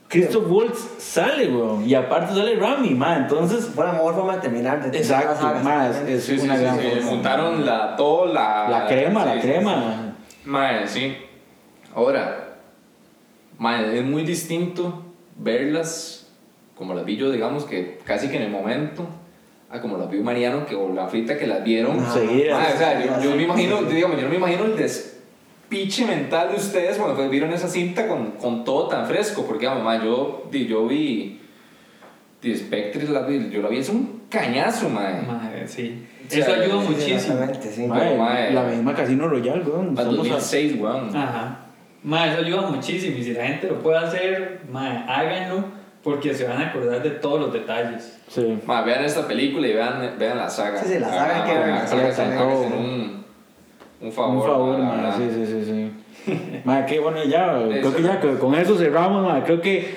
Christoph 0.08 0.44
Waltz 0.50 0.78
sale, 0.98 1.48
weón, 1.48 1.88
y 1.88 1.94
aparte 1.94 2.34
sale 2.34 2.56
Rami, 2.56 2.90
mae, 2.90 3.16
entonces, 3.20 3.70
Fue 3.74 3.86
la 3.86 3.92
mejor 3.92 4.14
forma 4.14 4.34
de 4.34 4.40
terminar 4.42 4.90
de 4.90 4.98
exacto, 4.98 5.32
exactamente. 5.32 6.12
es 6.12 6.24
Sí, 6.24 6.38
una 6.38 6.56
sí, 6.56 6.62
gran 6.62 6.78
sí. 6.78 6.84
forma. 6.86 7.08
Juntaron 7.08 7.64
la, 7.64 7.96
todo 7.96 8.26
la... 8.26 8.66
La 8.68 8.86
crema, 8.86 9.24
la 9.24 9.34
sí, 9.36 9.40
sí, 9.40 9.46
crema. 9.48 10.01
Mae, 10.44 10.86
sí. 10.88 11.16
Ahora, 11.94 12.56
mae, 13.58 13.98
es 13.98 14.04
muy 14.04 14.22
distinto 14.24 15.02
verlas 15.36 16.30
como 16.76 16.94
las 16.94 17.04
vi 17.04 17.16
yo, 17.16 17.30
digamos 17.30 17.64
que 17.64 17.98
casi 18.04 18.28
que 18.28 18.36
en 18.36 18.42
el 18.44 18.50
momento, 18.50 19.06
a 19.70 19.80
como 19.80 19.96
las 19.98 20.10
vio 20.10 20.22
Mariano, 20.22 20.66
que 20.66 20.74
o 20.74 20.92
la 20.92 21.06
frita 21.08 21.38
que 21.38 21.46
las 21.46 21.62
vieron. 21.62 22.00
Ajá. 22.00 22.14
Seguidas. 22.14 22.58
Mae, 22.60 22.74
o 22.74 22.76
sea, 22.78 23.04
yo, 23.20 23.30
yo 23.30 23.36
me 23.36 23.42
imagino, 23.44 23.78
sí, 23.80 23.84
sí. 23.88 23.94
digamos, 23.96 24.16
yo 24.16 24.22
no 24.24 24.30
me 24.30 24.36
imagino 24.36 24.64
el 24.64 24.76
despiche 24.76 26.06
mental 26.06 26.50
de 26.50 26.56
ustedes 26.56 26.96
cuando 26.96 27.14
fue- 27.16 27.28
vieron 27.28 27.52
esa 27.52 27.68
cinta 27.68 28.08
con, 28.08 28.32
con 28.32 28.64
todo 28.64 28.88
tan 28.88 29.06
fresco, 29.06 29.44
porque, 29.46 29.60
digamos, 29.66 29.84
mae, 29.84 30.04
yo, 30.04 30.48
di- 30.50 30.66
yo 30.66 30.86
vi... 30.86 31.38
The 32.40 32.56
Spectre, 32.56 33.06
la 33.08 33.20
vi- 33.22 33.50
yo 33.50 33.62
la 33.62 33.68
vi, 33.68 33.78
es 33.78 33.88
un 33.88 34.21
cañazo, 34.32 34.88
mae. 34.88 35.22
Mae, 35.22 35.68
sí. 35.68 36.06
O 36.26 36.30
sea, 36.30 36.40
Eso 36.44 36.54
ayuda 36.54 36.82
Sí, 36.82 36.88
muchísimo. 36.88 37.16
Exactamente, 37.16 37.70
sí. 37.70 37.86
Mae, 37.86 38.16
mae, 38.16 38.52
la 38.52 38.62
misma 38.64 38.94
Casino 38.94 39.28
Royale, 39.28 39.62
weón. 39.62 39.98
A- 39.98 40.04
2006, 40.04 40.80
weón. 40.80 41.14
Ajá. 41.14 41.58
Mae, 42.02 42.30
eso 42.32 42.40
ayuda 42.40 42.62
muchísimo. 42.62 43.18
Y 43.18 43.24
si 43.24 43.34
la 43.34 43.46
gente 43.46 43.68
lo 43.68 43.78
puede 43.80 43.98
hacer, 43.98 44.62
mae, 44.70 45.04
háganlo 45.06 45.64
porque 46.02 46.34
se 46.34 46.48
van 46.48 46.60
a 46.60 46.68
acordar 46.68 47.02
de 47.02 47.10
todos 47.10 47.40
los 47.40 47.52
detalles. 47.52 48.18
Sí. 48.28 48.58
Ma, 48.66 48.82
vean 48.82 49.04
esta 49.04 49.26
película 49.28 49.68
y 49.68 49.74
vean, 49.74 50.14
vean 50.18 50.38
la 50.38 50.50
saga. 50.50 50.82
Sí, 50.82 50.94
sí, 50.94 50.98
la 50.98 51.08
saga 51.08 51.44
hay 51.44 51.50
que 51.50 51.56
hagan 51.56 51.86
sí. 51.86 52.74
un, 52.74 53.24
un 54.00 54.12
favor. 54.12 54.36
Un 54.36 54.42
favor, 54.42 54.78
mae, 54.78 54.96
verdad. 54.96 55.16
sí, 55.16 55.28
sí, 55.32 55.46
sí, 55.46 55.64
sí. 55.64 55.92
Mae, 56.64 56.86
qué 56.86 57.00
bueno, 57.00 57.22
ya, 57.24 57.52
creo 57.68 57.72
Eso. 57.72 57.96
que 57.96 58.02
ya 58.02 58.20
con 58.20 58.54
eso 58.54 58.78
cerramos, 58.78 59.26
mae, 59.26 59.42
creo 59.42 59.60
que, 59.60 59.94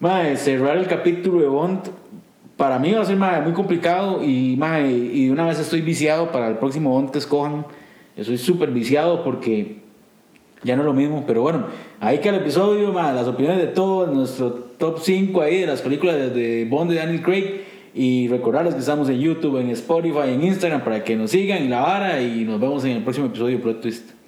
mae, 0.00 0.36
cerrar 0.36 0.76
el 0.76 0.86
capítulo 0.86 1.40
de 1.40 1.46
Bond 1.46 1.88
para 2.62 2.78
mí 2.78 2.92
va 2.92 3.02
a 3.02 3.04
ser 3.04 3.16
muy 3.16 3.54
complicado 3.54 4.22
y, 4.22 4.56
una 5.28 5.48
vez 5.48 5.58
estoy 5.58 5.80
viciado 5.80 6.30
para 6.30 6.46
el 6.46 6.58
próximo 6.58 6.90
Bond 6.90 7.10
que 7.10 7.18
escojan. 7.18 7.66
Estoy 8.16 8.38
súper 8.38 8.70
viciado 8.70 9.24
porque 9.24 9.78
ya 10.62 10.76
no 10.76 10.82
es 10.82 10.86
lo 10.86 10.92
mismo, 10.92 11.24
pero 11.26 11.42
bueno, 11.42 11.66
ahí 11.98 12.18
que 12.18 12.28
el 12.28 12.36
episodio, 12.36 12.92
las 12.92 13.26
opiniones 13.26 13.60
de 13.60 13.66
todos, 13.66 14.14
nuestro 14.14 14.52
top 14.52 15.00
5 15.00 15.42
ahí 15.42 15.62
de 15.62 15.66
las 15.66 15.82
películas 15.82 16.32
de, 16.32 16.64
Bond 16.70 16.92
de 16.92 16.98
Daniel 16.98 17.20
Craig. 17.20 17.62
Y 17.96 18.28
recordarles 18.28 18.74
que 18.74 18.80
estamos 18.80 19.08
en 19.08 19.18
YouTube, 19.18 19.58
en 19.58 19.70
Spotify, 19.70 20.28
en 20.28 20.44
Instagram 20.44 20.84
para 20.84 21.02
que 21.02 21.16
nos 21.16 21.32
sigan 21.32 21.64
y 21.64 21.68
la 21.68 21.80
vara. 21.80 22.22
Y 22.22 22.44
nos 22.44 22.60
vemos 22.60 22.84
en 22.84 22.92
el 22.92 23.02
próximo 23.02 23.26
episodio 23.26 23.56
de 23.56 23.62
Plot 23.64 23.80
Twist. 23.80 24.21